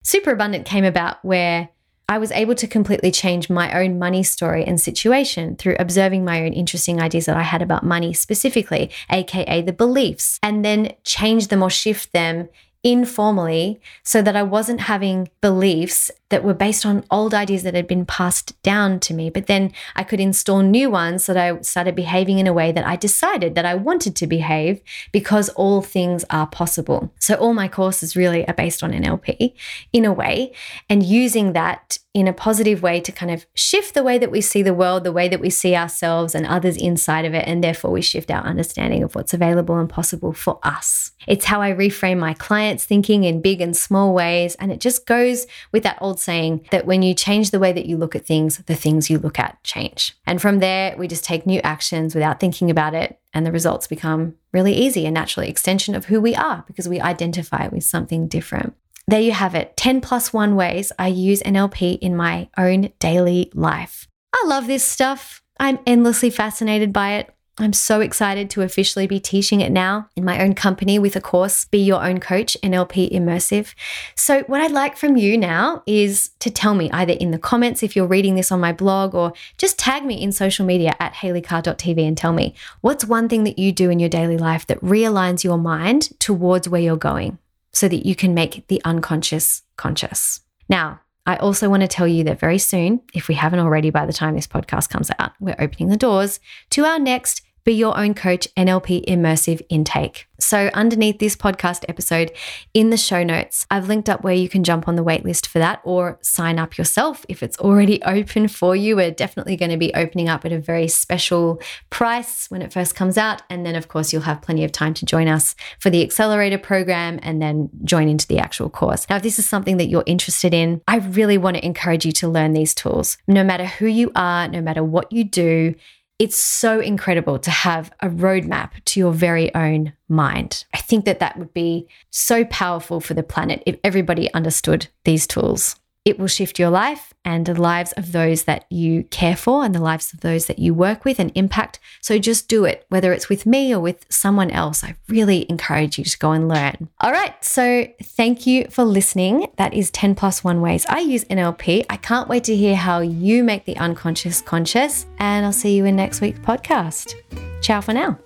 Super 0.03 0.31
Abundant 0.31 0.65
came 0.65 0.85
about 0.85 1.23
where 1.25 1.69
I 2.07 2.17
was 2.17 2.31
able 2.31 2.55
to 2.55 2.67
completely 2.67 3.11
change 3.11 3.51
my 3.51 3.71
own 3.79 3.99
money 3.99 4.23
story 4.23 4.65
and 4.65 4.81
situation 4.81 5.55
through 5.55 5.75
observing 5.77 6.25
my 6.25 6.43
own 6.43 6.53
interesting 6.53 6.99
ideas 6.99 7.27
that 7.27 7.37
I 7.37 7.43
had 7.43 7.61
about 7.61 7.83
money 7.83 8.13
specifically, 8.13 8.89
aka 9.11 9.61
the 9.61 9.73
beliefs, 9.73 10.39
and 10.41 10.65
then 10.65 10.93
change 11.03 11.49
them 11.49 11.61
or 11.61 11.69
shift 11.69 12.11
them 12.11 12.49
informally 12.83 13.79
so 14.03 14.21
that 14.21 14.35
I 14.35 14.43
wasn't 14.43 14.81
having 14.81 15.29
beliefs 15.41 16.09
that 16.29 16.43
were 16.43 16.53
based 16.53 16.85
on 16.85 17.03
old 17.11 17.33
ideas 17.33 17.63
that 17.63 17.73
had 17.73 17.87
been 17.87 18.05
passed 18.05 18.61
down 18.61 18.99
to 19.01 19.13
me. 19.13 19.29
But 19.29 19.47
then 19.47 19.73
I 19.95 20.03
could 20.03 20.19
install 20.19 20.61
new 20.61 20.89
ones 20.89 21.25
so 21.25 21.33
that 21.33 21.55
I 21.55 21.61
started 21.61 21.95
behaving 21.95 22.39
in 22.39 22.47
a 22.47 22.53
way 22.53 22.71
that 22.71 22.85
I 22.85 22.95
decided 22.95 23.55
that 23.55 23.65
I 23.65 23.75
wanted 23.75 24.15
to 24.17 24.27
behave 24.27 24.81
because 25.11 25.49
all 25.49 25.81
things 25.81 26.23
are 26.29 26.47
possible. 26.47 27.11
So 27.19 27.35
all 27.35 27.53
my 27.53 27.67
courses 27.67 28.15
really 28.15 28.47
are 28.47 28.53
based 28.53 28.83
on 28.83 28.91
NLP 28.91 29.53
in 29.91 30.05
a 30.05 30.13
way 30.13 30.53
and 30.89 31.03
using 31.03 31.53
that 31.53 31.97
in 32.13 32.27
a 32.27 32.33
positive 32.33 32.81
way 32.81 32.99
to 32.99 33.11
kind 33.11 33.31
of 33.31 33.45
shift 33.53 33.93
the 33.93 34.03
way 34.03 34.17
that 34.17 34.31
we 34.31 34.41
see 34.41 34.63
the 34.63 34.73
world, 34.73 35.03
the 35.03 35.11
way 35.11 35.27
that 35.27 35.39
we 35.39 35.49
see 35.49 35.75
ourselves 35.75 36.33
and 36.33 36.45
others 36.45 36.75
inside 36.75 37.23
of 37.23 37.35
it. 37.35 37.47
And 37.47 37.63
therefore, 37.63 37.91
we 37.91 38.01
shift 38.01 38.31
our 38.31 38.43
understanding 38.43 39.03
of 39.03 39.13
what's 39.13 39.33
available 39.33 39.77
and 39.77 39.87
possible 39.87 40.33
for 40.33 40.59
us. 40.63 41.11
It's 41.27 41.45
how 41.45 41.61
I 41.61 41.71
reframe 41.71 42.17
my 42.17 42.33
clients' 42.33 42.83
thinking 42.83 43.25
in 43.25 43.41
big 43.41 43.61
and 43.61 43.77
small 43.77 44.13
ways. 44.13 44.55
And 44.55 44.71
it 44.71 44.79
just 44.79 45.05
goes 45.05 45.45
with 45.71 45.83
that 45.83 45.99
old 46.01 46.19
saying 46.19 46.65
that 46.71 46.87
when 46.87 47.03
you 47.03 47.13
change 47.13 47.51
the 47.51 47.59
way 47.59 47.71
that 47.73 47.85
you 47.85 47.95
look 47.95 48.15
at 48.15 48.25
things, 48.25 48.57
the 48.57 48.75
things 48.75 49.11
you 49.11 49.19
look 49.19 49.37
at 49.37 49.61
change. 49.63 50.17
And 50.25 50.41
from 50.41 50.59
there, 50.59 50.95
we 50.97 51.07
just 51.07 51.23
take 51.23 51.45
new 51.45 51.59
actions 51.59 52.15
without 52.15 52.39
thinking 52.39 52.71
about 52.71 52.95
it. 52.95 53.19
And 53.35 53.45
the 53.45 53.51
results 53.51 53.85
become 53.85 54.33
really 54.51 54.73
easy 54.73 55.05
and 55.05 55.13
naturally 55.13 55.49
extension 55.49 55.93
of 55.93 56.05
who 56.05 56.19
we 56.19 56.33
are 56.33 56.63
because 56.65 56.89
we 56.89 56.99
identify 56.99 57.67
with 57.67 57.83
something 57.83 58.27
different 58.27 58.75
there 59.11 59.21
you 59.21 59.31
have 59.31 59.55
it 59.55 59.75
10 59.77 60.01
plus 60.01 60.31
one 60.33 60.55
ways 60.55 60.91
I 60.99 61.07
use 61.07 61.41
NLP 61.43 61.99
in 61.99 62.15
my 62.15 62.49
own 62.57 62.91
daily 62.99 63.51
life. 63.53 64.07
I 64.33 64.43
love 64.45 64.67
this 64.67 64.83
stuff. 64.83 65.41
I'm 65.59 65.79
endlessly 65.85 66.29
fascinated 66.29 66.93
by 66.93 67.13
it. 67.13 67.33
I'm 67.61 67.73
so 67.73 67.99
excited 67.99 68.49
to 68.51 68.61
officially 68.61 69.05
be 69.05 69.19
teaching 69.19 69.59
it 69.59 69.69
now 69.71 70.07
in 70.15 70.23
my 70.23 70.41
own 70.41 70.55
company 70.55 70.97
with 70.97 71.17
a 71.17 71.21
course, 71.21 71.65
Be 71.65 71.79
Your 71.79 72.01
Own 72.01 72.21
Coach, 72.21 72.55
NLP 72.63 73.11
Immersive. 73.11 73.73
So, 74.15 74.43
what 74.43 74.61
I'd 74.61 74.71
like 74.71 74.95
from 74.95 75.17
you 75.17 75.37
now 75.37 75.83
is 75.85 76.29
to 76.39 76.49
tell 76.49 76.73
me 76.73 76.89
either 76.91 77.11
in 77.11 77.31
the 77.31 77.37
comments 77.37 77.83
if 77.83 77.97
you're 77.97 78.07
reading 78.07 78.35
this 78.35 78.49
on 78.49 78.61
my 78.61 78.71
blog 78.71 79.13
or 79.13 79.33
just 79.57 79.77
tag 79.77 80.05
me 80.05 80.21
in 80.21 80.31
social 80.31 80.65
media 80.65 80.95
at 81.01 81.15
haleycarr.tv 81.15 82.07
and 82.07 82.17
tell 82.17 82.31
me 82.31 82.55
what's 82.79 83.03
one 83.03 83.27
thing 83.27 83.43
that 83.43 83.59
you 83.59 83.73
do 83.73 83.89
in 83.89 83.99
your 83.99 84.09
daily 84.09 84.37
life 84.37 84.65
that 84.67 84.79
realigns 84.79 85.43
your 85.43 85.57
mind 85.57 86.17
towards 86.19 86.69
where 86.69 86.81
you're 86.81 86.95
going 86.95 87.39
so 87.71 87.87
that 87.87 88.05
you 88.05 88.15
can 88.15 88.33
make 88.33 88.67
the 88.67 88.81
unconscious 88.85 89.63
conscious. 89.77 90.41
Now, 90.67 91.01
I 91.25 91.35
also 91.35 91.69
want 91.69 91.81
to 91.81 91.87
tell 91.87 92.07
you 92.07 92.23
that 92.23 92.39
very 92.39 92.57
soon, 92.57 93.01
if 93.13 93.27
we 93.27 93.35
haven't 93.35 93.59
already 93.59 93.91
by 93.91 94.05
the 94.05 94.13
time 94.13 94.35
this 94.35 94.47
podcast 94.47 94.89
comes 94.89 95.11
out, 95.19 95.33
we're 95.39 95.55
opening 95.59 95.89
the 95.89 95.97
doors 95.97 96.39
to 96.71 96.85
our 96.85 96.97
next 96.97 97.43
be 97.69 97.75
Your 97.75 97.95
Own 97.99 98.15
Coach 98.15 98.47
NLP 98.57 99.05
Immersive 99.05 99.61
Intake. 99.69 100.25
So, 100.39 100.71
underneath 100.73 101.19
this 101.19 101.35
podcast 101.35 101.85
episode 101.87 102.31
in 102.73 102.89
the 102.89 102.97
show 102.97 103.23
notes, 103.23 103.67
I've 103.69 103.87
linked 103.87 104.09
up 104.09 104.23
where 104.23 104.33
you 104.33 104.49
can 104.49 104.63
jump 104.63 104.87
on 104.87 104.95
the 104.95 105.03
waitlist 105.03 105.45
for 105.45 105.59
that 105.59 105.81
or 105.83 106.17
sign 106.21 106.57
up 106.57 106.79
yourself 106.79 107.25
if 107.29 107.43
it's 107.43 107.59
already 107.59 108.01
open 108.05 108.47
for 108.47 108.75
you. 108.75 108.95
We're 108.95 109.11
definitely 109.11 109.55
going 109.55 109.69
to 109.69 109.77
be 109.77 109.93
opening 109.93 110.29
up 110.29 110.45
at 110.45 110.51
a 110.51 110.57
very 110.57 110.87
special 110.87 111.61
price 111.91 112.49
when 112.49 112.63
it 112.63 112.73
first 112.73 112.95
comes 112.95 113.19
out. 113.19 113.43
And 113.51 113.65
then, 113.65 113.75
of 113.75 113.87
course, 113.87 114.11
you'll 114.11 114.23
have 114.23 114.41
plenty 114.41 114.63
of 114.63 114.71
time 114.71 114.95
to 114.95 115.05
join 115.05 115.27
us 115.27 115.53
for 115.77 115.91
the 115.91 116.01
accelerator 116.01 116.57
program 116.57 117.19
and 117.21 117.39
then 117.39 117.69
join 117.83 118.09
into 118.09 118.25
the 118.25 118.39
actual 118.39 118.71
course. 118.71 119.07
Now, 119.09 119.17
if 119.17 119.23
this 119.23 119.37
is 119.37 119.47
something 119.47 119.77
that 119.77 119.89
you're 119.89 120.03
interested 120.07 120.55
in, 120.55 120.81
I 120.87 120.97
really 120.97 121.37
want 121.37 121.57
to 121.57 121.65
encourage 121.65 122.03
you 122.03 122.13
to 122.13 122.29
learn 122.29 122.53
these 122.53 122.73
tools. 122.73 123.19
No 123.27 123.43
matter 123.43 123.65
who 123.65 123.85
you 123.85 124.11
are, 124.15 124.47
no 124.47 124.61
matter 124.61 124.83
what 124.83 125.11
you 125.11 125.23
do, 125.23 125.75
it's 126.19 126.35
so 126.35 126.81
incredible 126.81 127.39
to 127.39 127.49
have 127.49 127.91
a 128.01 128.09
roadmap 128.09 128.71
to 128.83 128.99
your 128.99 129.13
very 129.13 129.53
own 129.55 129.93
mind. 130.09 130.65
I 130.73 130.77
think 130.77 131.05
that 131.05 131.19
that 131.19 131.37
would 131.37 131.53
be 131.53 131.87
so 132.11 132.43
powerful 132.45 132.99
for 132.99 133.13
the 133.13 133.23
planet 133.23 133.63
if 133.65 133.77
everybody 133.85 134.31
understood 134.33 134.87
these 135.05 135.25
tools. 135.25 135.77
It 136.09 136.17
will 136.17 136.27
shift 136.27 136.57
your 136.57 136.71
life 136.71 137.13
and 137.23 137.45
the 137.45 137.53
lives 137.53 137.91
of 137.91 138.11
those 138.11 138.45
that 138.45 138.65
you 138.71 139.03
care 139.03 139.35
for 139.35 139.63
and 139.63 139.75
the 139.75 139.81
lives 139.81 140.11
of 140.11 140.21
those 140.21 140.47
that 140.47 140.57
you 140.57 140.73
work 140.73 141.05
with 141.05 141.19
and 141.19 141.31
impact. 141.35 141.79
So 142.01 142.17
just 142.17 142.47
do 142.47 142.65
it, 142.65 142.85
whether 142.89 143.13
it's 143.13 143.29
with 143.29 143.45
me 143.45 143.71
or 143.73 143.79
with 143.79 144.07
someone 144.09 144.49
else. 144.49 144.83
I 144.83 144.95
really 145.07 145.45
encourage 145.49 145.99
you 145.99 146.03
to 146.03 146.17
go 146.17 146.31
and 146.31 146.47
learn. 146.47 146.89
All 146.99 147.11
right. 147.11 147.35
So 147.45 147.87
thank 148.01 148.47
you 148.47 148.65
for 148.71 148.83
listening. 148.83 149.47
That 149.57 149.75
is 149.75 149.91
10 149.91 150.15
plus 150.15 150.43
one 150.43 150.61
ways 150.61 150.83
I 150.89 151.01
use 151.01 151.25
NLP. 151.25 151.85
I 151.89 151.97
can't 151.97 152.27
wait 152.27 152.45
to 152.45 152.55
hear 152.55 152.75
how 152.75 153.01
you 153.01 153.43
make 153.43 153.65
the 153.65 153.77
unconscious 153.77 154.41
conscious. 154.41 155.05
And 155.19 155.45
I'll 155.45 155.53
see 155.53 155.75
you 155.75 155.85
in 155.85 155.95
next 155.95 156.21
week's 156.21 156.39
podcast. 156.39 157.13
Ciao 157.61 157.81
for 157.81 157.93
now. 157.93 158.17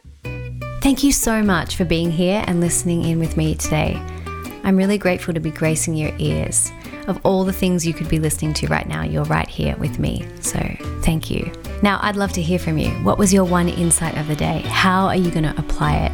Thank 0.81 1.03
you 1.03 1.11
so 1.11 1.43
much 1.43 1.75
for 1.75 1.83
being 1.83 2.11
here 2.11 2.43
and 2.47 2.61
listening 2.61 3.03
in 3.03 3.19
with 3.19 3.35
me 3.35 3.55
today. 3.55 4.01
I'm 4.63 4.77
really 4.77 4.97
grateful 4.97 5.33
to 5.33 5.39
be 5.39 5.51
gracing 5.51 5.95
your 5.95 6.13
ears 6.19 6.71
of 7.07 7.19
all 7.23 7.43
the 7.43 7.53
things 7.53 7.85
you 7.85 7.93
could 7.93 8.07
be 8.07 8.19
listening 8.19 8.53
to 8.55 8.67
right 8.67 8.87
now, 8.87 9.03
you're 9.03 9.25
right 9.25 9.47
here 9.47 9.75
with 9.77 9.99
me. 9.99 10.25
So 10.41 10.59
thank 11.01 11.29
you. 11.29 11.51
Now, 11.81 11.99
I'd 12.01 12.15
love 12.15 12.31
to 12.33 12.41
hear 12.41 12.59
from 12.59 12.77
you. 12.77 12.89
What 13.03 13.17
was 13.17 13.33
your 13.33 13.43
one 13.43 13.69
insight 13.69 14.17
of 14.17 14.27
the 14.27 14.35
day? 14.35 14.59
How 14.61 15.07
are 15.07 15.15
you 15.15 15.31
going 15.31 15.43
to 15.43 15.57
apply 15.57 15.97
it? 15.97 16.11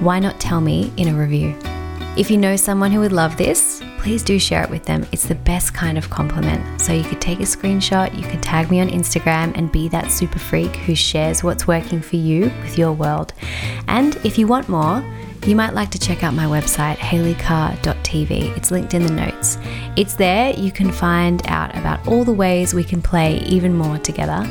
Why 0.00 0.18
not 0.18 0.40
tell 0.40 0.60
me 0.60 0.92
in 0.96 1.08
a 1.08 1.14
review? 1.14 1.56
If 2.16 2.30
you 2.30 2.36
know 2.36 2.56
someone 2.56 2.90
who 2.92 3.00
would 3.00 3.12
love 3.12 3.36
this, 3.36 3.82
please 3.98 4.22
do 4.22 4.38
share 4.38 4.64
it 4.64 4.70
with 4.70 4.84
them. 4.84 5.06
It's 5.12 5.28
the 5.28 5.36
best 5.36 5.72
kind 5.72 5.96
of 5.96 6.10
compliment. 6.10 6.80
So 6.80 6.92
you 6.92 7.04
could 7.04 7.20
take 7.20 7.38
a 7.38 7.44
screenshot, 7.44 8.14
you 8.18 8.26
could 8.26 8.42
tag 8.42 8.70
me 8.70 8.80
on 8.80 8.88
Instagram 8.88 9.56
and 9.56 9.70
be 9.70 9.88
that 9.88 10.10
super 10.10 10.40
freak 10.40 10.74
who 10.74 10.94
shares 10.94 11.44
what's 11.44 11.68
working 11.68 12.02
for 12.02 12.16
you 12.16 12.52
with 12.62 12.76
your 12.76 12.92
world. 12.92 13.32
And 13.86 14.16
if 14.26 14.38
you 14.38 14.48
want 14.48 14.68
more, 14.68 15.04
you 15.46 15.56
might 15.56 15.74
like 15.74 15.90
to 15.90 15.98
check 15.98 16.22
out 16.22 16.34
my 16.34 16.44
website, 16.44 16.96
haleycarr.tv. 16.96 18.56
It's 18.56 18.70
linked 18.70 18.94
in 18.94 19.04
the 19.04 19.12
notes. 19.12 19.58
It's 19.96 20.14
there 20.14 20.52
you 20.54 20.70
can 20.70 20.92
find 20.92 21.44
out 21.48 21.76
about 21.76 22.06
all 22.06 22.24
the 22.24 22.32
ways 22.32 22.74
we 22.74 22.84
can 22.84 23.02
play 23.02 23.38
even 23.40 23.74
more 23.74 23.98
together. 23.98 24.46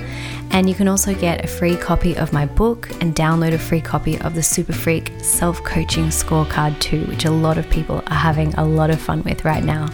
And 0.52 0.68
you 0.68 0.76
can 0.76 0.90
also 0.90 1.16
get 1.16 1.46
a 1.46 1.48
free 1.48 1.78
copy 1.78 2.18
of 2.18 2.34
my 2.34 2.46
book 2.46 2.90
and 3.02 3.16
download 3.16 3.54
a 3.54 3.58
free 3.58 3.80
copy 3.80 4.20
of 4.20 4.36
the 4.36 4.44
Super 4.44 4.74
Freak 4.74 5.14
Self 5.22 5.64
Coaching 5.64 6.08
Scorecard 6.08 6.78
2, 6.82 7.06
which 7.06 7.24
a 7.24 7.32
lot 7.32 7.58
of 7.58 7.70
people 7.70 8.04
are 8.08 8.18
having 8.18 8.54
a 8.56 8.66
lot 8.66 8.90
of 8.90 9.00
fun 9.00 9.24
with 9.24 9.46
right 9.46 9.64
now. 9.64 9.90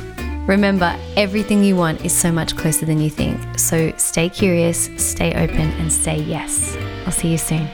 Remember, 0.47 0.97
everything 1.15 1.63
you 1.63 1.75
want 1.75 2.03
is 2.05 2.15
so 2.15 2.31
much 2.31 2.55
closer 2.55 2.85
than 2.85 2.99
you 2.99 3.09
think. 3.09 3.59
So 3.59 3.93
stay 3.97 4.29
curious, 4.29 4.89
stay 4.95 5.33
open, 5.35 5.69
and 5.73 5.91
say 5.91 6.17
yes. 6.17 6.75
I'll 7.05 7.11
see 7.11 7.29
you 7.29 7.37
soon. 7.37 7.67